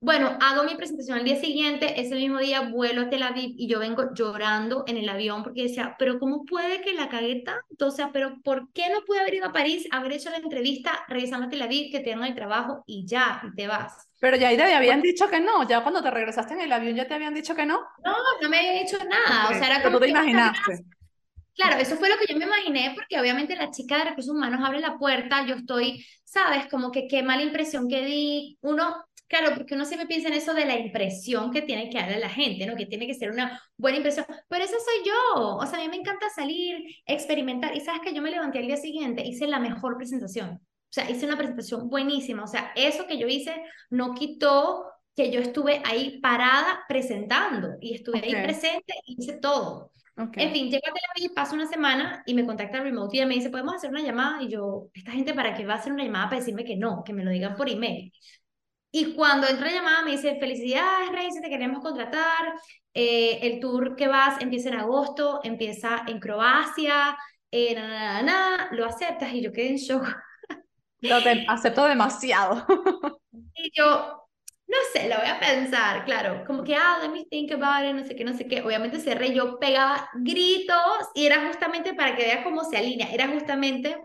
[0.00, 3.68] bueno, hago mi presentación al día siguiente, ese mismo día vuelo a Tel Aviv y
[3.68, 7.86] yo vengo llorando en el avión porque decía, pero ¿cómo puede que la cagué tanto?
[7.86, 11.04] O sea, pero ¿por qué no pude haber ido a París, haber hecho la entrevista,
[11.08, 14.08] regresando a Tel Aviv, que tengo el trabajo y ya, y te vas?
[14.20, 16.96] Pero ya ahí te habían dicho que no, ya cuando te regresaste en el avión
[16.96, 17.80] ya te habían dicho que no.
[18.04, 20.84] No, no me habían dicho nada, o sea, era como tú te imaginaste.
[21.54, 24.60] Claro, eso fue lo que yo me imaginé, porque obviamente la chica de recursos humanos
[24.64, 28.58] abre la puerta, yo estoy, sabes, como que qué mala impresión que di.
[28.60, 28.96] Uno,
[29.28, 32.18] claro, porque uno siempre piensa en eso de la impresión que tiene que darle a
[32.18, 32.74] la gente, ¿no?
[32.74, 34.26] Que tiene que ser una buena impresión.
[34.48, 35.56] Pero eso soy yo.
[35.56, 36.76] O sea, a mí me encanta salir,
[37.06, 37.76] experimentar.
[37.76, 40.60] Y sabes que yo me levanté al día siguiente, hice la mejor presentación.
[40.60, 42.42] O sea, hice una presentación buenísima.
[42.42, 43.54] O sea, eso que yo hice
[43.90, 44.84] no quitó
[45.14, 49.92] que yo estuve ahí parada presentando y estuve ahí presente y hice todo.
[50.16, 53.34] En fin, llego a Tel Aviv, paso una semana y me contacta remote y me
[53.34, 54.42] dice, ¿podemos hacer una llamada?
[54.42, 57.02] Y yo, ¿esta gente para qué va a hacer una llamada para decirme que no?
[57.04, 58.12] Que me lo digan por email.
[58.92, 62.54] Y cuando entra la llamada me dice, felicidades, Rey, te queremos contratar.
[62.92, 67.18] Eh, el tour que vas empieza en agosto, empieza en Croacia,
[67.50, 70.06] eh, na, lo aceptas y yo quedé en shock.
[71.00, 71.16] Lo
[71.48, 72.64] acepto demasiado.
[73.56, 74.23] y yo,
[74.66, 77.94] no sé, lo voy a pensar, claro, como que, ah, let me think about it,
[77.94, 78.62] no sé qué, no sé qué.
[78.62, 80.78] Obviamente cerré, yo pegaba gritos
[81.14, 83.96] y era justamente para que vea cómo se alinea, era justamente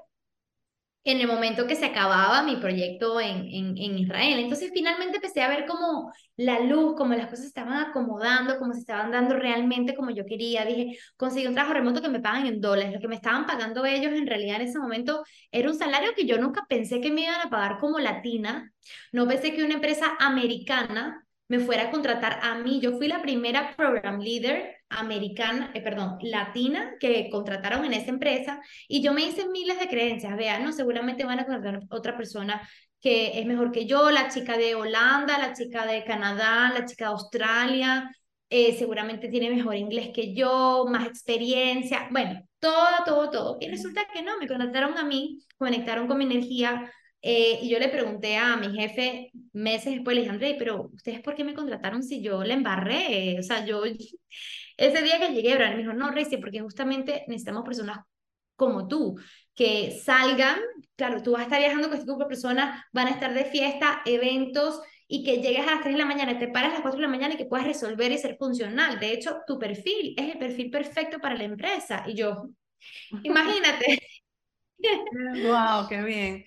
[1.06, 4.40] en el momento que se acababa mi proyecto en, en, en, Israel.
[4.40, 8.74] Entonces finalmente empecé a ver como la luz, como las cosas se estaban acomodando, como
[8.74, 10.66] se estaban dando realmente como yo quería.
[10.66, 12.94] Dije, conseguí un trabajo remoto que me pagan en dólares.
[12.94, 16.26] Lo que me estaban pagando ellos en realidad en ese momento era un salario que
[16.26, 18.72] yo nunca pensé que me iban a pagar como latina.
[19.12, 22.80] No pensé que una empresa americana me fuera a contratar a mí.
[22.80, 28.62] Yo fui la primera program leader americana, eh, perdón, latina que contrataron en esa empresa
[28.88, 30.38] y yo me hice miles de creencias.
[30.38, 32.68] Vean, no, seguramente van a contratar otra persona
[33.02, 37.06] que es mejor que yo, la chica de Holanda, la chica de Canadá, la chica
[37.06, 38.12] de Australia,
[38.50, 43.58] eh, seguramente tiene mejor inglés que yo, más experiencia, bueno, todo, todo, todo.
[43.62, 46.92] Y resulta que no, me contrataron a mí, conectaron con mi energía,
[47.22, 51.22] eh, y yo le pregunté a mi jefe meses después, le dije, André, pero ¿ustedes
[51.22, 53.38] por qué me contrataron si yo le embarré?
[53.40, 53.84] O sea, yo,
[54.78, 58.00] ese día que llegué, Brian me dijo, no, Reci, porque justamente necesitamos personas
[58.56, 59.18] como tú,
[59.56, 60.60] que salgan,
[60.96, 63.46] claro, tú vas a estar viajando con este grupo de personas, van a estar de
[63.46, 66.82] fiesta, eventos, y que llegues a las 3 de la mañana, te pares a las
[66.82, 69.00] 4 de la mañana y que puedas resolver y ser funcional.
[69.00, 72.04] De hecho, tu perfil es el perfil perfecto para la empresa.
[72.06, 72.50] Y yo,
[73.24, 74.00] imagínate.
[75.44, 76.46] wow, qué bien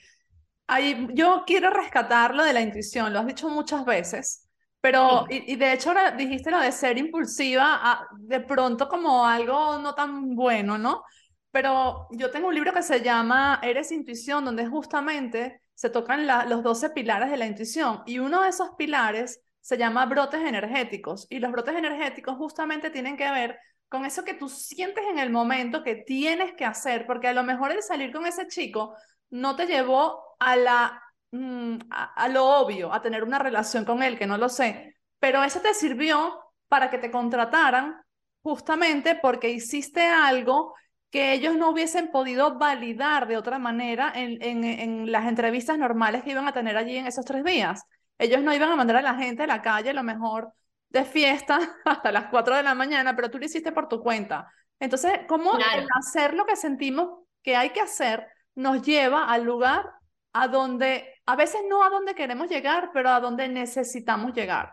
[1.15, 4.49] yo quiero rescatar lo de la intuición, lo has dicho muchas veces,
[4.81, 9.79] pero, y, de hecho ahora dijiste lo de ser impulsiva, ah, de pronto como algo
[9.79, 11.05] no tan bueno, ¿no?
[11.53, 16.63] Pero yo tengo un libro que se llama Eres Intuición, donde justamente se tocan los
[16.63, 21.39] 12 pilares de la intuición, y uno de esos pilares se llama brotes energéticos, y
[21.39, 23.59] los brotes energéticos justamente tienen que ver
[23.89, 27.45] con eso que tú sientes en el momento que tienes que hacer, porque a lo
[27.45, 28.97] mejor el salir con ese chico
[29.31, 34.18] no te llevó a, la, mm, a, lo obvio, a tener una relación con él,
[34.18, 36.38] que no lo sé, pero eso te sirvió
[36.68, 38.03] para que te contrataran
[38.43, 40.74] justamente porque hiciste algo
[41.11, 46.22] que ellos no hubiesen podido validar de otra manera en, en, en, las entrevistas normales
[46.22, 47.82] que iban a tener allí en esos tres días.
[48.18, 50.53] Ellos no iban a mandar a la gente a la calle, a lo mejor
[50.88, 54.51] de fiesta hasta las cuatro de la mañana, pero tú lo hiciste por tu cuenta.
[54.80, 55.53] Entonces, ¿cómo
[55.99, 59.84] hacer lo que sentimos que hay que hacer nos lleva al lugar
[60.33, 64.72] a donde, a veces no a donde queremos llegar, pero a donde necesitamos llegar.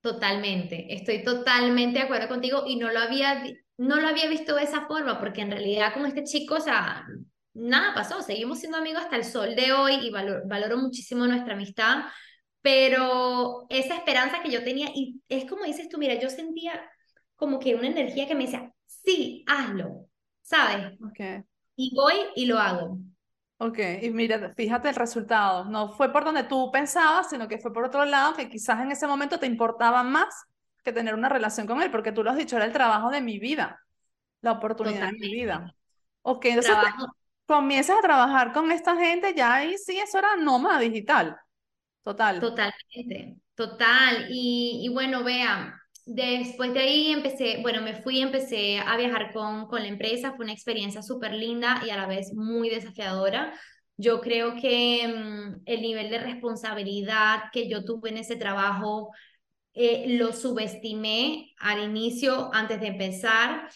[0.00, 3.44] Totalmente, estoy totalmente de acuerdo contigo y no lo había,
[3.76, 7.04] no lo había visto de esa forma, porque en realidad con este chico, o sea,
[7.52, 12.04] nada pasó, seguimos siendo amigos hasta el sol de hoy y valoro, muchísimo nuestra amistad,
[12.62, 16.80] pero esa esperanza que yo tenía, y es como dices tú, mira, yo sentía
[17.36, 20.08] como que una energía que me decía, sí, hazlo,
[20.40, 20.98] ¿sabes?
[21.10, 21.44] Okay
[21.80, 22.98] y voy y lo hago.
[23.62, 25.66] Ok, y mira, fíjate el resultado.
[25.66, 28.90] No fue por donde tú pensabas, sino que fue por otro lado que quizás en
[28.90, 30.34] ese momento te importaba más
[30.82, 33.20] que tener una relación con él, porque tú lo has dicho, era el trabajo de
[33.20, 33.78] mi vida,
[34.40, 35.74] la oportunidad de mi vida.
[36.22, 36.74] Ok, entonces
[37.44, 41.36] comienzas a trabajar con esta gente, ya ahí sí, eso era nómada digital.
[42.02, 42.40] Total.
[42.40, 44.28] Totalmente, total.
[44.30, 45.74] Y, y bueno, vean,
[46.12, 50.44] Después de ahí empecé, bueno, me fui, empecé a viajar con, con la empresa, fue
[50.44, 53.52] una experiencia súper linda y a la vez muy desafiadora.
[53.96, 59.12] Yo creo que mm, el nivel de responsabilidad que yo tuve en ese trabajo
[59.72, 63.68] eh, lo subestimé al inicio, antes de empezar,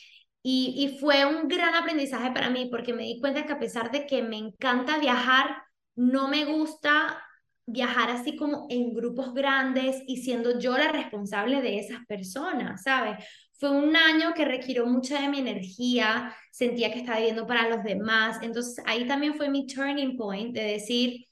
[0.42, 3.92] y, y fue un gran aprendizaje para mí porque me di cuenta que a pesar
[3.92, 5.62] de que me encanta viajar,
[5.94, 7.23] no me gusta
[7.66, 13.24] viajar así como en grupos grandes y siendo yo la responsable de esas personas, ¿sabes?
[13.58, 17.82] Fue un año que requirió mucha de mi energía, sentía que estaba viviendo para los
[17.82, 21.24] demás, entonces ahí también fue mi turning point de decir,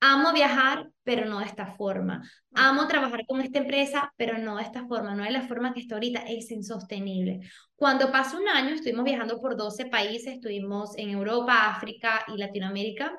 [0.00, 2.22] amo viajar, pero no de esta forma.
[2.54, 5.80] Amo trabajar con esta empresa, pero no de esta forma, no de la forma que
[5.80, 7.40] está ahorita, es insostenible.
[7.76, 13.12] Cuando pasó un año, estuvimos viajando por 12 países, estuvimos en Europa, África y Latinoamérica.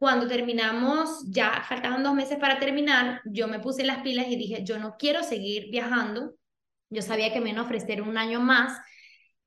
[0.00, 4.64] Cuando terminamos, ya faltaban dos meses para terminar, yo me puse las pilas y dije,
[4.64, 6.32] yo no quiero seguir viajando.
[6.88, 8.80] Yo sabía que me iban a ofrecer un año más.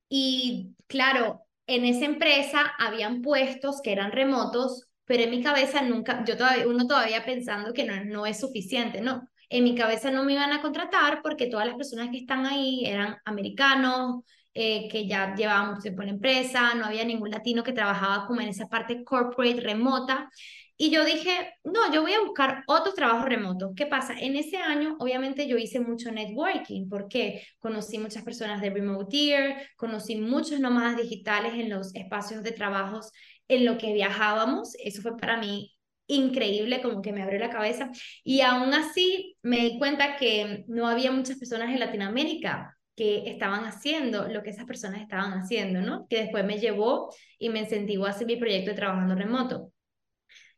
[0.10, 6.24] Y claro, en esa empresa habían puestos que eran remotos, pero en mi cabeza nunca,
[6.24, 9.28] yo todavía, uno todavía pensando que no, no es suficiente, ¿no?
[9.50, 12.86] En mi cabeza no me iban a contratar porque todas las personas que están ahí
[12.86, 14.24] eran americanos,
[14.54, 18.28] eh, que ya llevaban mucho tiempo en la empresa, no había ningún latino que trabajaba
[18.28, 20.30] como en esa parte corporate remota.
[20.78, 23.72] Y yo dije, no, yo voy a buscar otros trabajos remotos.
[23.76, 24.16] ¿Qué pasa?
[24.20, 30.16] En ese año, obviamente, yo hice mucho networking porque conocí muchas personas de Remoteer, conocí
[30.18, 33.12] muchos nómadas digitales en los espacios de trabajos
[33.48, 34.76] en lo que viajábamos.
[34.84, 35.74] Eso fue para mí
[36.08, 37.90] increíble, como que me abrió la cabeza.
[38.24, 43.66] Y aún así me di cuenta que no había muchas personas en Latinoamérica que estaban
[43.66, 46.08] haciendo lo que esas personas estaban haciendo, ¿no?
[46.08, 49.72] Que después me llevó y me incentivó a hacer mi proyecto de trabajando remoto.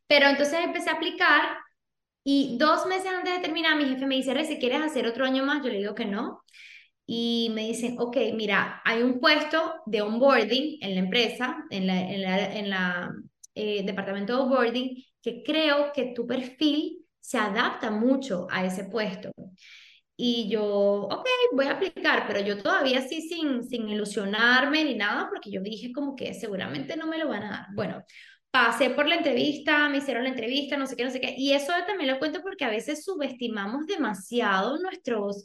[0.08, 1.58] Pero entonces empecé a aplicar
[2.24, 5.46] y dos meses antes de terminar, mi jefe me dice, si quieres hacer otro año
[5.46, 6.42] más, yo le digo que no.
[7.06, 12.02] Y me dicen, ok, mira, hay un puesto de onboarding en la empresa, en la,
[12.02, 13.12] en la, en la
[13.54, 19.32] eh, departamento de onboarding, que creo que tu perfil se adapta mucho a ese puesto.
[20.18, 25.28] Y yo, ok, voy a aplicar, pero yo todavía sí sin, sin ilusionarme ni nada,
[25.30, 27.66] porque yo dije como que seguramente no me lo van a dar.
[27.76, 28.04] Bueno,
[28.56, 31.36] pasé por la entrevista, me hicieron la entrevista, no sé qué, no sé qué.
[31.38, 35.44] Y eso también lo cuento porque a veces subestimamos demasiado nuestros,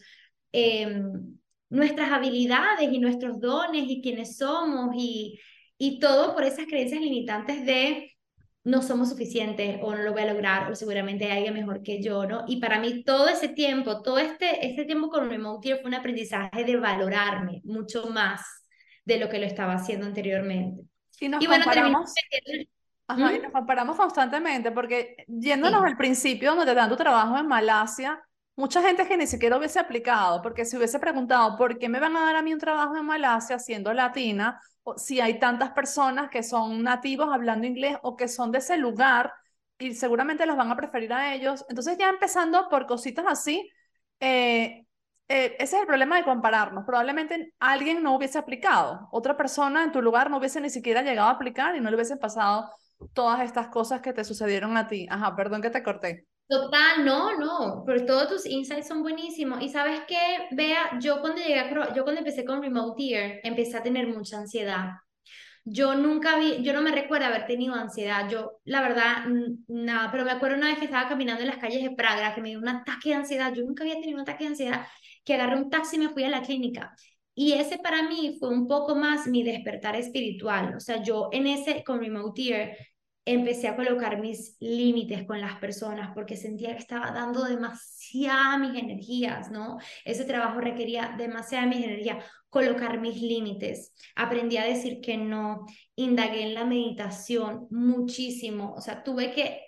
[0.52, 5.40] em, nuestras habilidades y nuestros dones y quiénes somos y,
[5.78, 8.09] y todo por esas creencias limitantes de
[8.64, 12.02] no somos suficientes o no lo voy a lograr o seguramente hay alguien mejor que
[12.02, 12.44] yo, ¿no?
[12.46, 16.64] Y para mí todo ese tiempo, todo este, este tiempo con Remote fue un aprendizaje
[16.64, 18.42] de valorarme mucho más
[19.04, 20.82] de lo que lo estaba haciendo anteriormente.
[21.18, 22.12] Y nos comparamos...
[23.08, 27.48] Ajá, y nos comparamos constantemente porque yéndonos al principio donde te dan tu trabajo en
[27.48, 28.22] Malasia,
[28.60, 32.16] mucha gente que ni siquiera hubiese aplicado, porque si hubiese preguntado, ¿por qué me van
[32.16, 34.60] a dar a mí un trabajo en Malasia siendo latina?
[34.96, 39.32] si hay tantas personas que son nativos hablando inglés o que son de ese lugar
[39.78, 41.64] y seguramente los van a preferir a ellos.
[41.68, 43.70] Entonces ya empezando por cositas así,
[44.20, 44.86] eh,
[45.28, 46.84] eh, ese es el problema de compararnos.
[46.84, 51.28] Probablemente alguien no hubiese aplicado, otra persona en tu lugar no hubiese ni siquiera llegado
[51.28, 52.70] a aplicar y no le hubiesen pasado
[53.12, 55.06] todas estas cosas que te sucedieron a ti.
[55.10, 56.26] Ajá, perdón que te corté.
[56.50, 59.62] Total, no, no, pero todos tus insights son buenísimos.
[59.62, 60.16] Y sabes qué,
[60.50, 64.38] Vea, yo cuando llegué a, yo cuando empecé con Remote Ear, empecé a tener mucha
[64.38, 64.90] ansiedad.
[65.64, 69.24] Yo nunca vi, yo no me recuerdo haber tenido ansiedad, yo la verdad,
[69.68, 72.42] nada, pero me acuerdo una vez que estaba caminando en las calles de Praga, que
[72.42, 74.86] me dio un ataque de ansiedad, yo nunca había tenido un ataque de ansiedad,
[75.24, 76.94] que agarré un taxi y me fui a la clínica.
[77.34, 81.46] Y ese para mí fue un poco más mi despertar espiritual, o sea, yo en
[81.46, 82.76] ese, con Remote Ear,
[83.24, 88.78] empecé a colocar mis límites con las personas porque sentía que estaba dando demasiadas mis
[88.82, 89.78] energías, ¿no?
[90.04, 93.94] Ese trabajo requería demasiada mis energías, colocar mis límites.
[94.16, 95.66] Aprendí a decir que no,
[95.96, 99.60] indagué en la meditación muchísimo, o sea, tuve que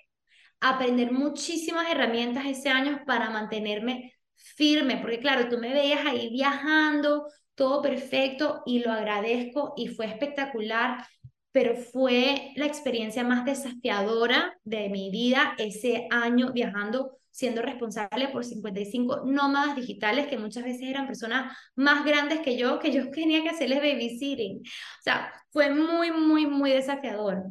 [0.60, 7.26] aprender muchísimas herramientas ese año para mantenerme firme, porque claro, tú me veías ahí viajando,
[7.54, 11.04] todo perfecto y lo agradezco y fue espectacular,
[11.52, 18.44] pero fue la experiencia más desafiadora de mi vida ese año viajando, siendo responsable por
[18.44, 23.42] 55 nómadas digitales que muchas veces eran personas más grandes que yo, que yo tenía
[23.42, 24.58] que hacerles babysitting.
[24.60, 27.44] O sea, fue muy, muy, muy desafiador.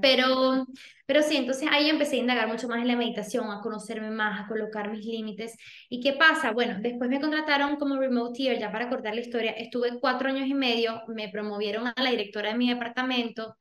[0.00, 0.66] Pero,
[1.06, 4.40] pero sí, entonces ahí empecé a indagar mucho más en la meditación, a conocerme más,
[4.40, 5.56] a colocar mis límites.
[5.88, 6.52] ¿Y qué pasa?
[6.52, 9.52] Bueno, después me contrataron como remote ya para cortar la historia.
[9.52, 13.56] Estuve cuatro años y medio, me promovieron a la directora de mi departamento.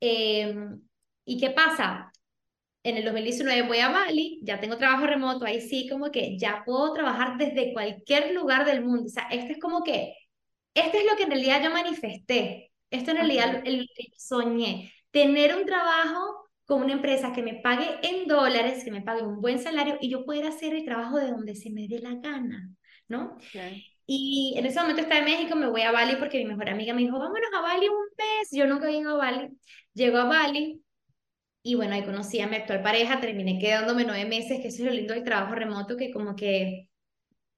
[0.00, 0.80] Em,
[1.24, 2.12] ¿Y qué pasa?
[2.82, 6.62] En el 2019 voy a Bali, ya tengo trabajo remoto, ahí sí como que ya
[6.64, 9.06] puedo trabajar desde cualquier lugar del mundo.
[9.06, 10.14] O sea, este es como que,
[10.74, 12.72] este es lo que en realidad yo manifesté.
[12.90, 17.54] Esto en realidad es lo que soñé tener un trabajo con una empresa que me
[17.54, 21.16] pague en dólares, que me pague un buen salario y yo pueda hacer el trabajo
[21.16, 22.68] de donde se me dé la gana,
[23.08, 23.38] ¿no?
[24.04, 26.92] Y en ese momento estaba en México, me voy a Bali porque mi mejor amiga
[26.92, 28.48] me dijo, vámonos a Bali un mes.
[28.52, 29.48] Yo nunca he ido a Bali.
[29.94, 30.82] Llego a Bali
[31.62, 34.84] y bueno, ahí conocí a mi actual pareja, terminé quedándome nueve meses, que eso es
[34.84, 36.90] lo lindo del trabajo remoto, que como que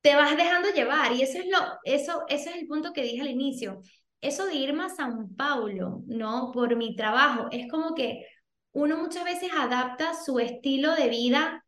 [0.00, 3.20] te vas dejando llevar y eso es lo, eso, eso es el punto que dije
[3.20, 3.80] al inicio.
[4.20, 6.50] Eso de irme a San Paulo, ¿no?
[6.52, 8.26] Por mi trabajo, es como que
[8.72, 11.64] uno muchas veces adapta su estilo de vida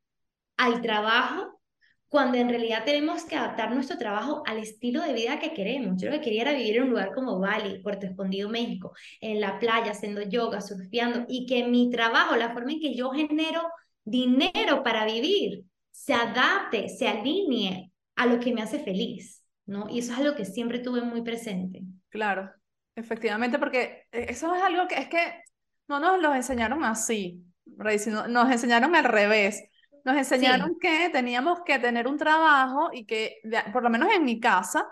[0.56, 1.60] al trabajo
[2.08, 6.02] cuando en realidad tenemos que adaptar nuestro trabajo al estilo de vida que queremos.
[6.02, 9.40] Yo lo que quería era vivir en un lugar como Bali, Puerto Escondido, México, en
[9.40, 13.62] la playa, haciendo yoga, surfeando, y que mi trabajo, la forma en que yo genero
[14.04, 19.88] dinero para vivir, se adapte, se alinee a lo que me hace feliz, ¿no?
[19.88, 21.82] Y eso es algo que siempre tuve muy presente.
[22.10, 22.52] Claro,
[22.94, 25.42] efectivamente, porque eso es algo que es que
[25.88, 29.64] no nos lo enseñaron así, nos enseñaron al revés.
[30.02, 33.36] Nos enseñaron que teníamos que tener un trabajo y que,
[33.72, 34.86] por lo menos en mi casa,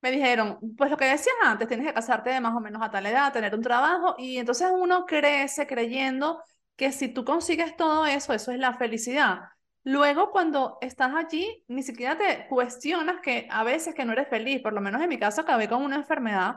[0.00, 2.90] me dijeron, pues lo que decías antes, tienes que casarte de más o menos a
[2.90, 6.42] tal edad, tener un trabajo, y entonces uno crece creyendo
[6.76, 9.40] que si tú consigues todo eso, eso es la felicidad.
[9.88, 14.60] Luego, cuando estás allí, ni siquiera te cuestionas que a veces que no eres feliz,
[14.60, 16.56] por lo menos en mi caso acabé con una enfermedad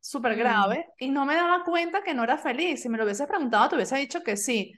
[0.00, 2.80] súper grave y no me daba cuenta que no era feliz.
[2.80, 4.72] Si me lo hubieses preguntado, te hubiese dicho que sí.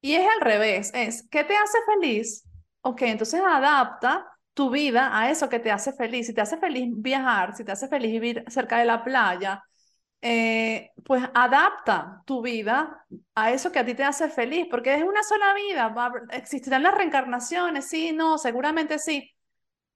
[0.00, 2.44] Y es al revés, es, ¿qué te hace feliz?
[2.80, 6.26] Ok, entonces adapta tu vida a eso que te hace feliz.
[6.26, 9.62] Si te hace feliz viajar, si te hace feliz vivir cerca de la playa,
[10.26, 13.04] eh, pues adapta tu vida
[13.34, 15.94] a eso que a ti te hace feliz, porque es una sola vida.
[16.30, 17.88] ¿Existirán las reencarnaciones?
[17.90, 19.30] Sí, no, seguramente sí.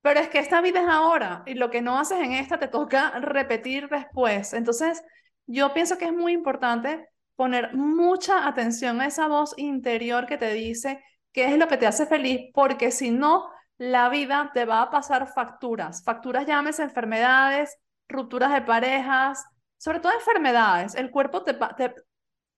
[0.02, 2.68] Pero es que esta vida es ahora y lo que no haces en esta te
[2.68, 4.52] toca repetir después.
[4.52, 5.02] Entonces,
[5.46, 10.52] yo pienso que es muy importante poner mucha atención a esa voz interior que te
[10.52, 11.02] dice
[11.32, 13.48] qué es lo que te hace feliz, porque si no,
[13.78, 16.04] la vida te va a pasar facturas.
[16.04, 19.42] Facturas llámese enfermedades, rupturas de parejas,
[19.78, 20.94] sobre todo enfermedades.
[20.94, 21.94] El cuerpo te, te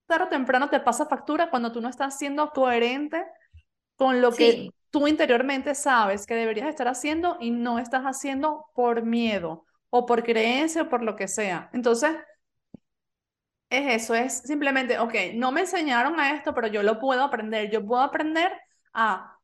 [0.07, 3.25] tarde o temprano te pasa factura cuando tú no estás siendo coherente
[3.97, 9.03] con lo que tú interiormente sabes que deberías estar haciendo y no estás haciendo por
[9.03, 11.71] miedo o por creencia o por lo que sea.
[11.73, 12.16] Entonces,
[13.71, 17.71] es eso, es simplemente, ok, no me enseñaron a esto, pero yo lo puedo aprender.
[17.71, 18.51] Yo puedo aprender
[18.93, 19.39] a,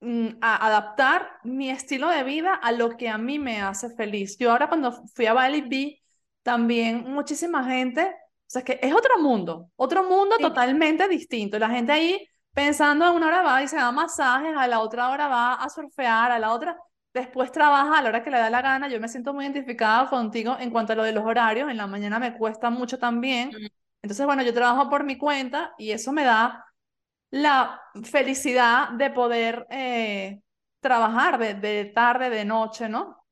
[0.00, 4.38] mm, a adaptar mi estilo de vida a lo que a mí me hace feliz.
[4.38, 6.00] Yo ahora cuando fui a Bali vi
[6.46, 11.58] también muchísima gente, o sea, que es otro mundo, otro mundo totalmente distinto.
[11.58, 15.10] La gente ahí pensando en una hora va y se da masajes, a la otra
[15.10, 16.78] hora va a surfear, a la otra
[17.12, 18.88] después trabaja a la hora que le da la gana.
[18.88, 21.68] Yo me siento muy identificada contigo en cuanto a lo de los horarios.
[21.68, 23.50] En la mañana me cuesta mucho también.
[24.02, 26.64] Entonces, bueno, yo trabajo por mi cuenta y eso me da
[27.30, 30.42] la felicidad de poder eh,
[30.78, 33.24] trabajar de, de, tarde, de noche, ¿no?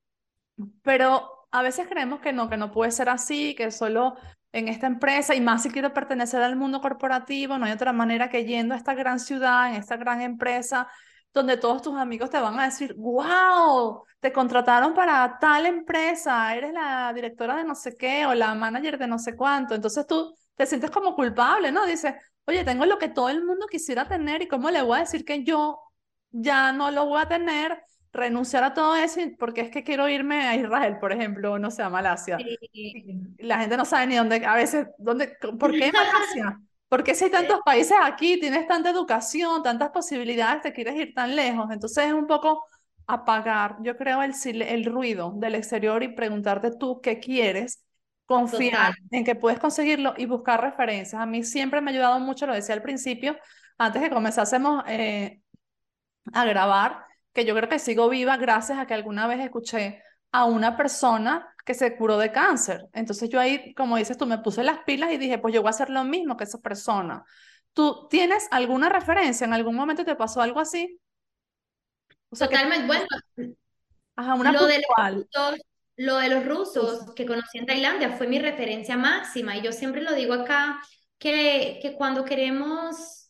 [0.82, 4.16] Pero a veces creemos que no, que no puede ser así, que solo
[4.50, 8.28] en esta empresa, y más si quiero pertenecer al mundo corporativo, no hay otra manera
[8.28, 10.88] que yendo a esta gran ciudad, en esta gran empresa,
[11.32, 16.72] donde todos tus amigos te van a decir, wow, te contrataron para tal empresa, eres
[16.72, 19.76] la directora de no sé qué o la manager de no sé cuánto.
[19.76, 21.86] Entonces tú te sientes como culpable, ¿no?
[21.86, 22.14] Dices,
[22.46, 25.24] oye, tengo lo que todo el mundo quisiera tener y cómo le voy a decir
[25.24, 25.80] que yo
[26.32, 27.80] ya no lo voy a tener,
[28.14, 31.82] renunciar a todo eso porque es que quiero irme a Israel, por ejemplo, no sé,
[31.82, 32.38] a Malasia.
[33.38, 36.60] La gente no sabe ni dónde, a veces, dónde, ¿por qué Malasia?
[36.88, 41.34] Porque si hay tantos países aquí, tienes tanta educación, tantas posibilidades, te quieres ir tan
[41.34, 41.66] lejos.
[41.72, 42.64] Entonces es un poco
[43.06, 47.84] apagar, yo creo, el, el ruido del exterior y preguntarte tú qué quieres,
[48.26, 51.20] confiar en que puedes conseguirlo y buscar referencias.
[51.20, 53.36] A mí siempre me ha ayudado mucho, lo decía al principio,
[53.76, 55.40] antes de comenzásemos eh,
[56.32, 57.04] a grabar,
[57.34, 61.54] que yo creo que sigo viva gracias a que alguna vez escuché a una persona
[61.64, 62.86] que se curó de cáncer.
[62.92, 65.68] Entonces yo ahí, como dices tú, me puse las pilas y dije, pues yo voy
[65.68, 67.24] a hacer lo mismo que esa persona.
[67.72, 69.44] ¿Tú tienes alguna referencia?
[69.44, 71.00] ¿En algún momento te pasó algo así?
[72.30, 73.06] Totalmente, bueno.
[74.16, 75.60] Ajá, una lo, de rusos,
[75.96, 80.02] lo de los rusos que conocí en Tailandia fue mi referencia máxima y yo siempre
[80.02, 80.80] lo digo acá,
[81.18, 83.23] que, que cuando queremos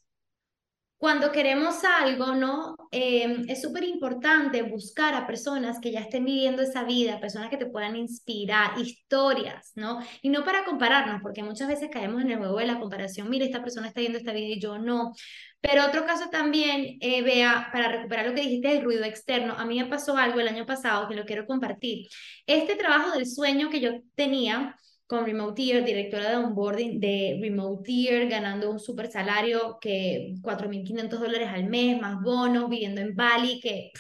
[1.05, 2.79] cuando queremos algo, ¿no?
[2.91, 7.59] Em, es súper importante buscar a personas que ya estén viviendo esa vida, personas que
[7.59, 9.99] te puedan inspirar, historias, ¿no?
[10.23, 13.45] Y no para compararnos, porque muchas veces caemos en el juego de la comparación, mira,
[13.45, 15.13] esta persona está viendo esta vida y yo no.
[15.61, 17.23] Pero otro caso también, eh,
[17.71, 20.65] para recuperar lo que dijiste del ruido externo, a mí me pasó algo el año
[20.65, 22.09] pasado que lo quiero compartir.
[22.47, 24.75] Este trabajo del sueño que yo tenía,
[25.07, 31.67] con Remoteer, directora de onboarding de Remoteer, ganando un super salario que 4.500 dólares al
[31.69, 33.91] mes, más bonos, viviendo en Bali, que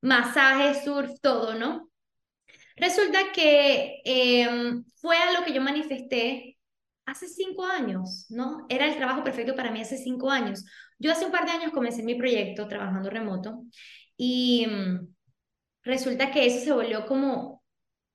[0.00, 1.90] masaje, surf, todo, ¿no?
[2.76, 6.56] Resulta que em, fue a lo que yo manifesté
[7.06, 8.66] hace cinco años, ¿no?
[8.68, 10.64] Era el trabajo perfecto para mí hace cinco años.
[10.98, 13.64] Yo hace un par de años comencé mi proyecto trabajando remoto
[14.16, 15.08] y mm,
[15.82, 17.62] resulta que eso se volvió como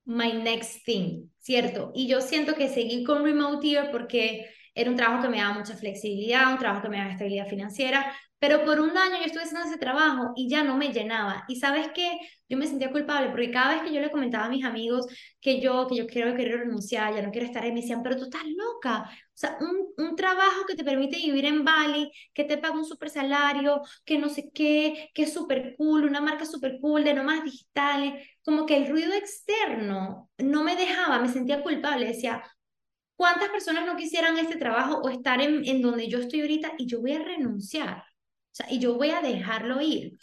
[0.04, 1.92] my next thing, ¿cierto?
[1.94, 5.52] Y yo siento que seguí con Remote Year porque era un trabajo que me daba
[5.58, 9.42] mucha flexibilidad, un trabajo que me daba estabilidad financiera, pero por un año yo estuve
[9.42, 11.44] haciendo ese trabajo y ya no me llenaba.
[11.48, 12.18] Y sabes qué,
[12.48, 15.06] yo me sentía culpable porque cada vez que yo le comentaba a mis amigos
[15.40, 18.16] que yo, que yo quiero, quiero renunciar, ya no quiero estar ahí, me decían, pero
[18.16, 19.10] tú estás loca.
[19.34, 22.84] O sea, un, un trabajo que te permite vivir en Bali, que te paga un
[22.84, 27.14] super salario, que no sé qué, que es súper cool, una marca súper cool, de
[27.14, 32.42] nomás digitales, como que el ruido externo no me dejaba, me sentía culpable, decía,
[33.16, 36.86] ¿Cuántas personas no quisieran este trabajo o estar en, en donde yo estoy ahorita y
[36.86, 37.98] yo voy a renunciar?
[37.98, 40.18] O sea, y yo voy a dejarlo ir.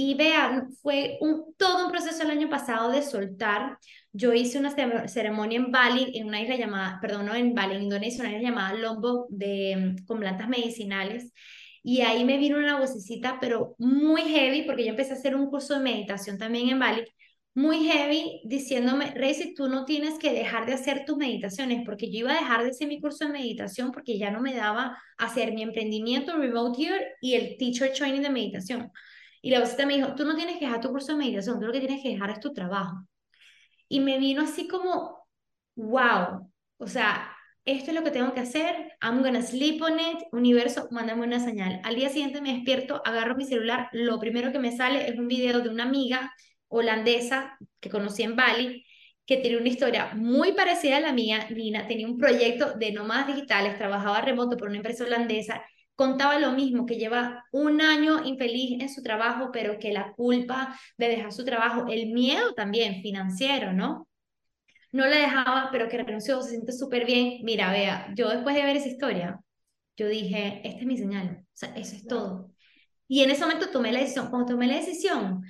[0.00, 3.78] Y vean, fue un, todo un proceso el año pasado de soltar.
[4.12, 4.70] Yo hice una
[5.08, 8.48] ceremonia en Bali, en una isla llamada, perdón, no en Bali, en Indonesia, una isla
[8.48, 11.32] llamada Lombok, de, con plantas medicinales.
[11.82, 15.50] Y ahí me vino una vocecita, pero muy heavy, porque yo empecé a hacer un
[15.50, 17.04] curso de meditación también en Bali
[17.54, 22.20] muy heavy diciéndome, Reisi, tú no tienes que dejar de hacer tus meditaciones, porque yo
[22.20, 25.52] iba a dejar de hacer mi curso de meditación porque ya no me daba hacer
[25.52, 28.92] mi emprendimiento remote year y el teacher training de meditación.
[29.42, 31.66] Y la vocita me dijo, tú no tienes que dejar tu curso de meditación, tú
[31.66, 32.96] lo que tienes que dejar es tu trabajo.
[33.88, 35.26] Y me vino así como,
[35.76, 37.34] wow, o sea,
[37.64, 41.40] esto es lo que tengo que hacer, I'm gonna sleep on it, universo, mándame una
[41.40, 41.80] señal.
[41.84, 45.28] Al día siguiente me despierto, agarro mi celular, lo primero que me sale es un
[45.28, 46.32] video de una amiga
[46.68, 48.84] holandesa que conocí en Bali,
[49.26, 51.46] que tiene una historia muy parecida a la mía.
[51.50, 55.62] Nina tenía un proyecto de nómadas digitales, trabajaba remoto por una empresa holandesa,
[55.98, 60.78] contaba lo mismo, que lleva un año infeliz en su trabajo, pero que la culpa
[60.96, 64.08] de dejar su trabajo, el miedo también financiero, ¿no?
[64.92, 67.40] No le dejaba, pero que renunció, se siente súper bien.
[67.44, 69.40] Mira, vea, yo después de ver esa historia,
[69.96, 72.52] yo dije, esta es mi señal, o sea, eso es todo.
[73.08, 74.30] Y en ese momento tomé la decisión.
[74.30, 75.42] Cuando tomé la decisión,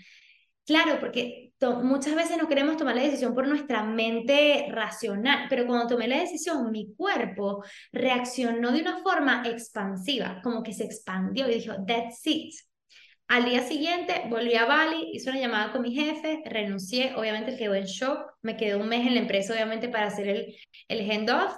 [0.67, 5.89] Claro, porque muchas veces no queremos tomar la decisión por nuestra mente racional, pero cuando
[5.89, 11.55] tomé la decisión, mi cuerpo reaccionó de una forma expansiva, como que se expandió y
[11.55, 12.55] dijo, that's it.
[13.27, 17.75] Al día siguiente volví a Bali, hice una llamada con mi jefe, renuncié, obviamente quedó
[17.75, 20.57] en shock, me quedé un mes en la empresa obviamente para hacer el,
[20.89, 21.55] el handoff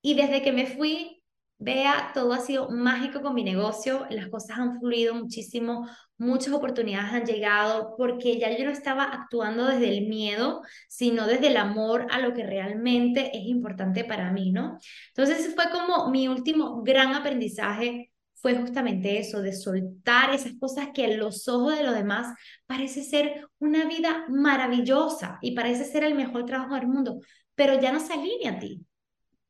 [0.00, 1.21] y desde que me fui
[1.64, 5.88] Vea, todo ha sido mágico con mi negocio, las cosas han fluido muchísimo,
[6.18, 11.46] muchas oportunidades han llegado porque ya yo no estaba actuando desde el miedo, sino desde
[11.48, 14.78] el amor a lo que realmente es importante para mí, ¿no?
[15.14, 21.04] Entonces fue como mi último gran aprendizaje fue justamente eso, de soltar esas cosas que
[21.04, 22.36] a los ojos de los demás
[22.66, 27.20] parece ser una vida maravillosa y parece ser el mejor trabajo del mundo,
[27.54, 28.84] pero ya no se alinea a ti,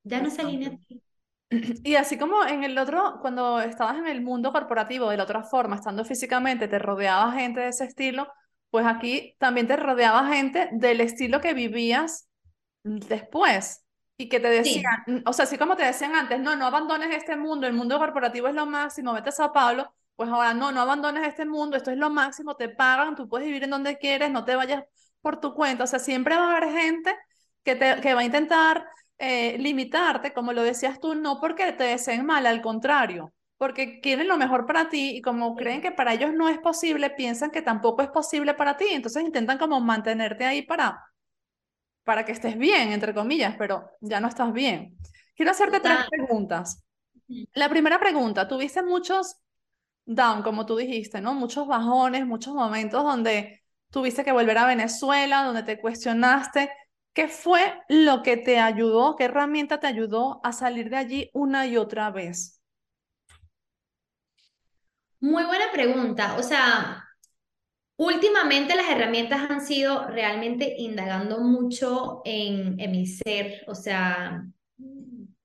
[0.04, 1.02] ya no se alinea a ti.
[1.84, 5.42] Y así como en el otro, cuando estabas en el mundo corporativo de la otra
[5.42, 8.28] forma, estando físicamente, te rodeaba gente de ese estilo,
[8.70, 12.28] pues aquí también te rodeaba gente del estilo que vivías
[12.82, 13.84] después
[14.16, 17.36] y que te decían, o sea, así como te decían antes, no, no abandones este
[17.36, 20.80] mundo, el mundo corporativo es lo máximo, vete a Sao Paulo, pues ahora no, no
[20.80, 24.30] abandones este mundo, esto es lo máximo, te pagan, tú puedes vivir en donde quieres,
[24.30, 24.84] no te vayas
[25.20, 27.14] por tu cuenta, o sea, siempre va a haber gente
[27.64, 28.86] que, te, que va a intentar
[29.24, 34.26] eh, limitarte, como lo decías tú, no porque te deseen mal, al contrario, porque quieren
[34.26, 37.62] lo mejor para ti y como creen que para ellos no es posible, piensan que
[37.62, 41.04] tampoco es posible para ti, entonces intentan como mantenerte ahí para,
[42.02, 44.98] para que estés bien, entre comillas, pero ya no estás bien.
[45.36, 46.82] Quiero hacerte tres preguntas.
[47.54, 49.36] La primera pregunta, tuviste muchos
[50.04, 51.32] down, como tú dijiste, ¿no?
[51.34, 56.72] Muchos bajones, muchos momentos donde tuviste que volver a Venezuela, donde te cuestionaste
[57.14, 61.66] ¿Qué fue lo que te ayudó, qué herramienta te ayudó a salir de allí una
[61.66, 62.62] y otra vez?
[65.20, 66.36] Muy buena pregunta.
[66.38, 67.04] O sea,
[67.96, 74.44] últimamente las herramientas han sido realmente indagando mucho en, mi ser, o sea,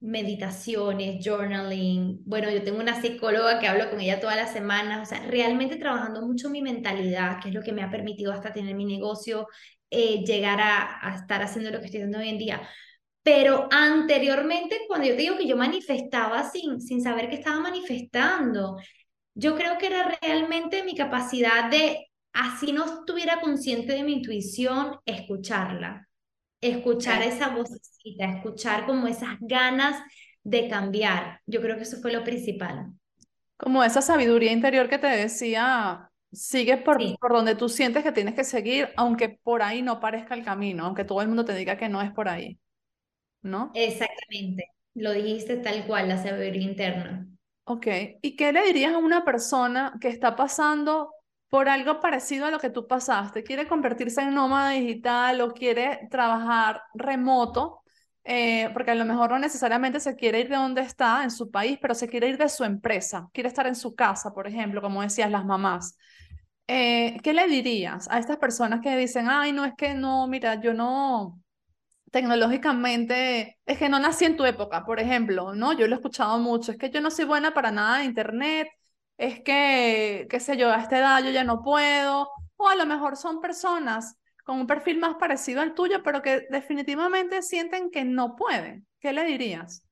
[0.07, 2.21] meditaciones, journaling.
[2.25, 5.75] Bueno, yo tengo una psicóloga que hablo con ella todas las semanas, o sea, realmente
[5.75, 9.47] trabajando mucho mi mentalidad, que es lo que me ha permitido hasta tener mi negocio,
[9.89, 12.61] eh, llegar a, estar haciendo lo que estoy haciendo hoy en día.
[13.23, 18.77] Pero anteriormente, cuando yo te digo que yo manifestaba sin, sin saber que estaba manifestando,
[19.35, 24.97] yo creo que era realmente mi capacidad de, así no estuviera consciente de mi intuición,
[25.05, 26.06] escucharla.
[26.61, 30.01] Escuchar esa vocecita, escuchar como esas ganas
[30.43, 31.41] de cambiar.
[31.45, 32.93] Yo creo que eso fue lo principal.
[33.57, 38.35] Como esa sabiduría interior que te decía, Sigue por, por donde tú sientes que tienes
[38.35, 41.77] que seguir, aunque por ahí no parezca el camino, aunque todo el mundo te diga
[41.77, 42.59] que no es por ahí.
[43.41, 43.71] ¿No?
[43.73, 44.71] Exactamente.
[44.93, 47.27] lo dijiste tal cual, la sabiduría interna.
[47.63, 47.87] Ok,
[48.21, 51.11] ¿y qué le dirías a una persona que está pasando
[51.49, 53.43] por algo parecido a lo que tú pasaste?
[53.43, 57.81] Quiere convertirse en nómada digital o quiere trabajar remoto,
[58.23, 61.49] eh, porque a lo mejor no necesariamente se quiere ir de donde está, en su
[61.49, 64.81] país, pero se quiere ir de su empresa, quiere estar en su casa, por ejemplo,
[64.81, 65.97] como decías, las mamás.
[66.67, 70.59] Eh, ¿qué le dirías a estas personas que dicen, ay, no, es que no, mira,
[70.59, 71.39] yo no,
[72.11, 75.73] tecnológicamente, es que no nací en tu época, por ejemplo, ¿no?
[75.73, 78.67] Yo lo he escuchado mucho, es que yo no soy buena para nada de internet,
[79.17, 82.85] es que, qué sé yo, a esta edad yo ya no puedo, o a lo
[82.85, 88.05] mejor son personas con un perfil más parecido al tuyo, pero que definitivamente sienten que
[88.05, 88.87] no pueden.
[88.99, 89.83] ¿Qué le dirías?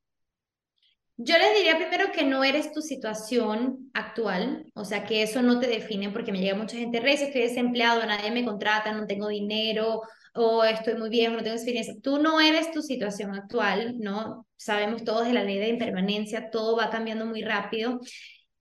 [1.18, 5.60] Yo les diría primero que no eres tu situación actual, o sea, que eso no
[5.60, 9.30] te define, porque me llega mucha gente, Rey, estoy desempleado, nadie me contrata, no tengo
[9.30, 10.02] dinero,
[10.34, 11.96] o estoy muy viejo, no tengo experiencia.
[12.02, 14.46] Tú no eres tu situación actual, ¿no?
[14.58, 18.00] Sabemos todos de la ley de impermanencia, todo va cambiando muy rápido.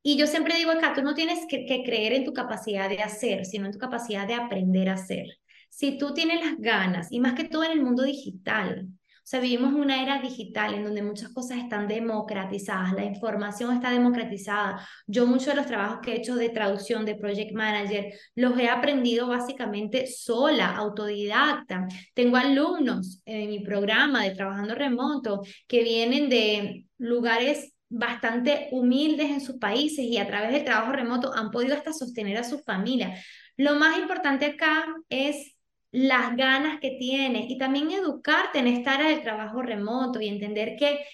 [0.07, 3.47] Y yo siempre digo acá, tú no tienes que, creer en tu capacidad de hacer,
[3.47, 5.25] sino en tu capacidad de aprender a hacer.
[5.71, 9.41] Si tú tienes las ganas, y más que todo en el mundo digital, o sea,
[9.41, 14.87] vivimos una era digital en donde muchas cosas están democratizadas, la información está democratizada.
[15.07, 18.69] Yo muchos de los trabajos que he hecho de traducción, de project manager, los he
[18.69, 21.89] aprendido básicamente sola, autodidacta.
[22.13, 29.41] Tengo alumnos en mi programa de trabajando remoto que vienen de lugares bastante humildes en
[29.41, 33.15] sus países y a través del trabajo remoto han podido hasta sostener a su familia.
[33.57, 35.57] Lo más importante acá es
[35.93, 40.75] las ganas que tienes y también educarte en estar en el trabajo remoto y entender
[40.77, 41.05] que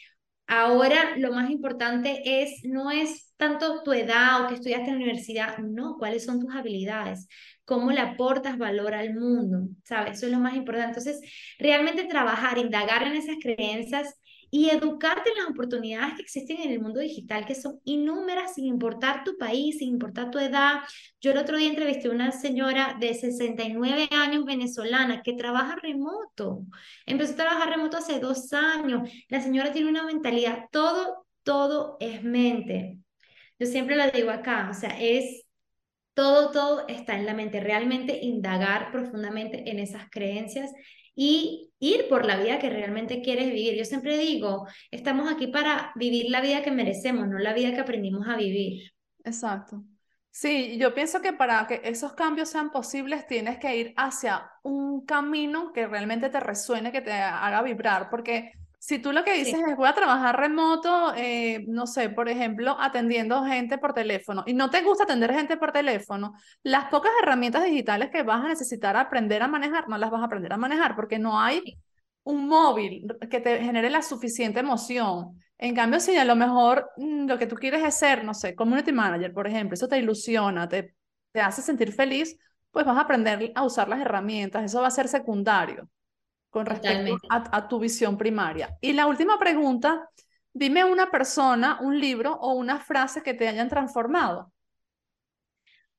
[0.46, 5.02] ahora lo más importante es no es tanto tu edad o que estudiaste en la
[5.04, 7.26] universidad, no, cuáles son tus habilidades,
[7.64, 10.18] cómo le aportas valor al mundo, ¿sabes?
[10.18, 10.98] Eso es lo más importante.
[10.98, 11.20] Entonces,
[11.58, 14.19] realmente trabajar, indagar en esas creencias
[14.50, 18.66] y educarte en las oportunidades que existen en el mundo digital, que son innúmeras sin
[18.66, 20.80] importar tu país, sin importar tu edad.
[21.20, 26.64] Yo el otro día entrevisté a una señora de 69 años venezolana que trabaja remoto.
[27.06, 29.08] Empezó a trabajar remoto hace dos años.
[29.28, 32.98] La señora tiene una mentalidad, todo, todo es mente.
[33.58, 35.44] Yo siempre lo digo acá, o sea, es
[36.14, 37.60] todo, todo está en la mente.
[37.60, 40.70] Realmente indagar profundamente en esas creencias
[41.14, 43.76] y ir por la vida que realmente quieres vivir.
[43.76, 47.80] Yo siempre digo, estamos aquí para vivir la vida que merecemos, no la vida que
[47.80, 48.92] aprendimos a vivir.
[49.24, 49.82] Exacto.
[50.32, 55.04] Sí, yo pienso que para que esos cambios sean posibles tienes que ir hacia un
[55.04, 59.60] camino que realmente te resuene, que te haga vibrar, porque si tú lo que dices
[59.68, 64.54] es voy a trabajar remoto, eh, no sé, por ejemplo, atendiendo gente por teléfono y
[64.54, 68.96] no te gusta atender gente por teléfono, las pocas herramientas digitales que vas a necesitar
[68.96, 71.78] aprender a manejar, no las vas a aprender a manejar porque no hay
[72.22, 75.38] un móvil que te genere la suficiente emoción.
[75.58, 78.54] En cambio, si a lo mejor mm, lo que tú quieres es ser, no sé,
[78.54, 80.94] community manager, por ejemplo, eso te ilusiona, te,
[81.32, 82.34] te hace sentir feliz,
[82.70, 85.86] pues vas a aprender a usar las herramientas, eso va a ser secundario
[86.50, 88.76] con respecto a, tu visión primaria.
[88.80, 90.10] Y la última pregunta,
[90.52, 94.52] dime una persona, un libro o una frase que te hayan transformado.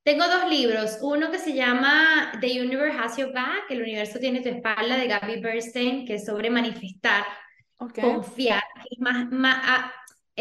[0.03, 4.41] Tengo dos libros, uno que se llama The Universe Has Your Back, el universo tiene
[4.41, 7.23] tu espalda, de Gabby Bernstein, que es sobre manifestar,
[7.77, 8.63] confiar,
[8.97, 9.93] más, más, ah,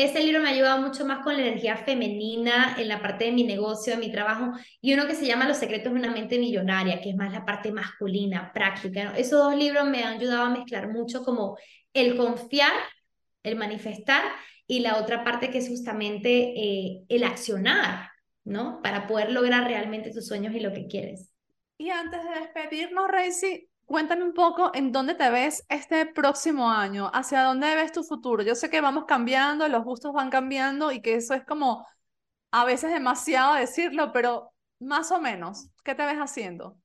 [0.02, 3.32] ese libro me ha ayudado mucho más con la energía femenina en la parte de
[3.32, 6.38] mi negocio, de mi trabajo, y uno que se llama Los secretos de una mente
[6.38, 9.14] millonaria, que es más la parte masculina, práctica.
[9.16, 11.56] Esos dos libros me han ayudado a mezclar mucho como
[11.92, 12.72] el confiar,
[13.42, 14.22] el manifestar,
[14.66, 18.10] y la otra parte que es justamente eh, el accionar,
[18.44, 18.80] ¿no?
[18.82, 21.32] Para poder lograr realmente tus sueños y lo que quieres.
[21.76, 27.10] Y antes de despedirnos, Reisi, Cuéntame un poco en dónde te ves este próximo año,
[27.12, 28.40] hacia dónde ves tu futuro.
[28.44, 31.84] Yo sé que vamos cambiando, los gustos van cambiando y que eso es como
[32.52, 36.76] a veces demasiado decirlo, pero más o menos, ¿qué te ves haciendo?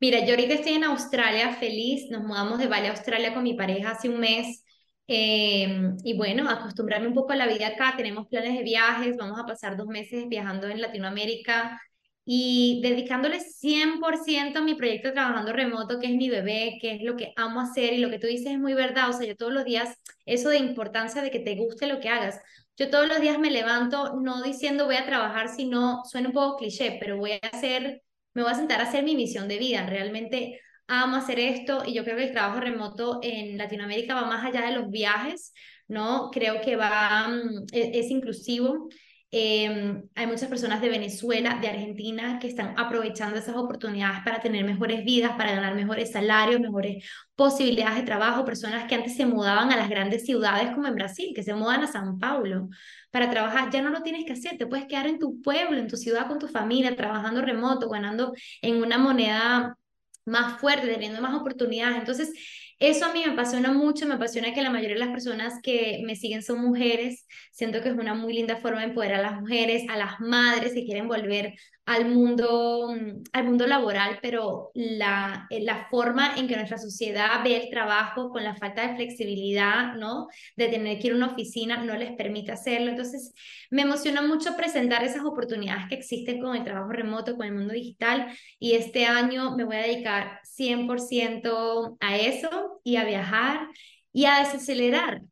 [0.00, 3.52] Mira, yo ahorita estoy en Australia feliz, nos mudamos de Bali a Australia con mi
[3.52, 4.64] pareja hace un mes.
[5.06, 9.38] Em, y bueno, acostumbrarme un poco a la vida acá, tenemos planes de viajes, vamos
[9.38, 11.78] a pasar dos meses viajando en Latinoamérica,
[12.24, 17.16] y dedicándole 100% a mi proyecto trabajando remoto, que es mi bebé, que es lo
[17.16, 19.52] que amo hacer y lo que tú dices es muy verdad, o sea, yo todos
[19.52, 22.40] los días, eso de importancia de que te guste lo que hagas,
[22.76, 26.56] yo todos los días me levanto no diciendo voy a trabajar, sino suena un poco
[26.58, 28.02] cliché, pero voy a hacer,
[28.34, 31.94] me voy a sentar a hacer mi misión de vida, realmente amo hacer esto y
[31.94, 35.52] yo creo que el trabajo remoto en Latinoamérica va más allá de los viajes,
[35.88, 36.30] ¿no?
[36.32, 38.88] Creo que va, mm, e-, es inclusivo
[39.32, 44.64] Em, hay muchas personas de Venezuela, de Argentina, que están aprovechando esas oportunidades para tener
[44.64, 47.04] mejores vidas, para ganar mejores salarios, mejores
[47.36, 48.44] posibilidades de trabajo.
[48.44, 51.84] Personas que antes se mudaban a las grandes ciudades como en Brasil, que se mudan
[51.84, 52.68] a San Paulo
[53.12, 53.70] para trabajar.
[53.70, 56.26] Ya no lo tienes que hacer, te puedes quedar en tu pueblo, en tu ciudad
[56.26, 58.32] con tu familia, trabajando remoto, ganando
[58.62, 59.76] en una moneda
[60.24, 61.98] más fuerte, teniendo más oportunidades.
[61.98, 62.32] Entonces,
[62.80, 66.02] eso a mí me apasiona mucho, me apasiona que la mayoría de las personas que
[66.04, 67.26] me siguen son mujeres.
[67.52, 70.72] Siento que es una muy linda forma de empoderar a las mujeres, a las madres
[70.72, 71.54] que quieren volver
[71.86, 77.42] al mundo, mm, al mundo laboral, pero la, eh, la forma en que nuestra sociedad
[77.44, 80.28] ve el trabajo con la falta de flexibilidad, ¿no?
[80.56, 82.90] De tener que ir a una oficina no les permite hacerlo.
[82.90, 83.32] Entonces,
[83.70, 87.72] me emociona mucho presentar esas oportunidades que existen con el trabajo remoto, con el mundo
[87.72, 88.26] digital,
[88.58, 93.68] y este año me voy a dedicar 100% a eso y a viajar
[94.12, 95.22] y a desacelerar.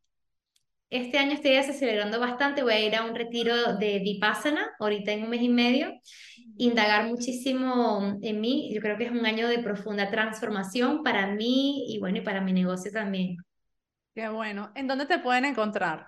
[0.90, 5.24] Este año estoy desacelerando bastante, voy a ir a un retiro de Vipassana, ahorita en
[5.24, 5.92] un mes y medio,
[6.56, 8.72] indagar muchísimo en mí.
[8.72, 12.40] Yo creo que es un año de profunda transformación para mí y bueno, y para
[12.40, 13.36] mi negocio también.
[14.14, 14.72] Qué bueno.
[14.74, 16.06] ¿En dónde te pueden encontrar?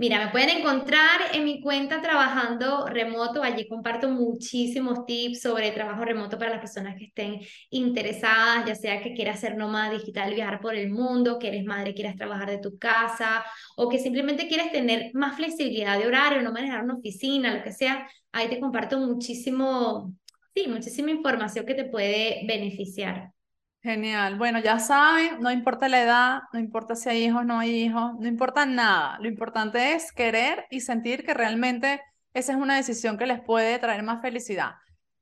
[0.00, 3.42] Mira, me pueden encontrar en mi cuenta trabajando remoto.
[3.42, 9.02] Allí comparto muchísimos tips sobre trabajo remoto para las personas que estén interesadas, ya sea
[9.02, 12.56] que quieras ser nómada digital, viajar por el mundo, que eres madre, quieras trabajar de
[12.60, 13.44] tu casa
[13.76, 17.72] o que simplemente quieres tener más flexibilidad de horario, no manejar una oficina, lo que
[17.72, 18.08] sea.
[18.32, 20.14] Ahí te comparto muchísimo,
[20.54, 23.32] sí, muchísima información que te puede beneficiar.
[23.82, 24.36] Genial.
[24.36, 28.12] Bueno, ya saben, no importa la edad, no importa si hay hijos, no hay hijos,
[28.18, 29.18] no importa nada.
[29.20, 32.02] Lo importante es querer y sentir que realmente
[32.34, 34.72] esa es una decisión que les puede traer más felicidad.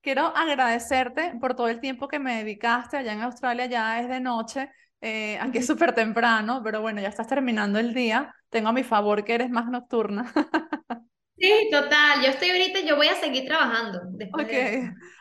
[0.00, 2.96] Quiero agradecerte por todo el tiempo que me dedicaste.
[2.96, 4.70] Allá en Australia ya es de noche,
[5.00, 8.34] eh, aquí es súper temprano, pero bueno, ya estás terminando el día.
[8.50, 10.32] Tengo a mi favor que eres más nocturna.
[11.36, 12.20] Sí, total.
[12.22, 14.00] Yo estoy ahorita, yo voy a seguir trabajando.
[14.32, 14.52] ok.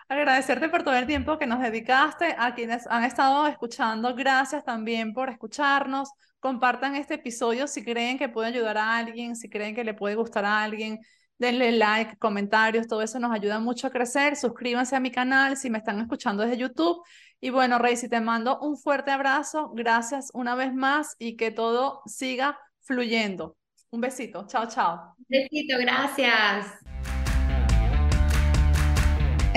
[0.10, 2.34] Agradecerte por todo el tiempo que nos dedicaste.
[2.38, 6.10] A quienes han estado escuchando, gracias también por escucharnos.
[6.40, 10.16] Compartan este episodio si creen que puede ayudar a alguien, si creen que le puede
[10.16, 11.00] gustar a alguien.
[11.38, 14.38] Denle like, comentarios, todo eso nos ayuda mucho a crecer.
[14.38, 17.04] Suscríbanse a mi canal si me están escuchando desde YouTube.
[17.42, 21.52] Y bueno, Rey, si te mando un fuerte abrazo, gracias una vez más y que
[21.52, 23.58] todo siga fluyendo.
[23.92, 24.48] Un besito.
[24.48, 25.16] Chao, chao.
[25.28, 27.27] Besito, gracias.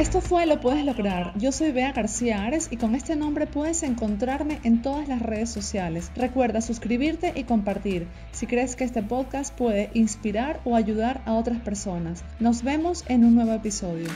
[0.00, 1.34] Esto fue Lo Puedes Lograr.
[1.36, 5.50] Yo soy Bea García Ares y con este nombre puedes encontrarme en todas las redes
[5.50, 6.10] sociales.
[6.16, 11.60] Recuerda suscribirte y compartir si crees que este podcast puede inspirar o ayudar a otras
[11.60, 12.24] personas.
[12.38, 14.08] Nos vemos en un nuevo episodio.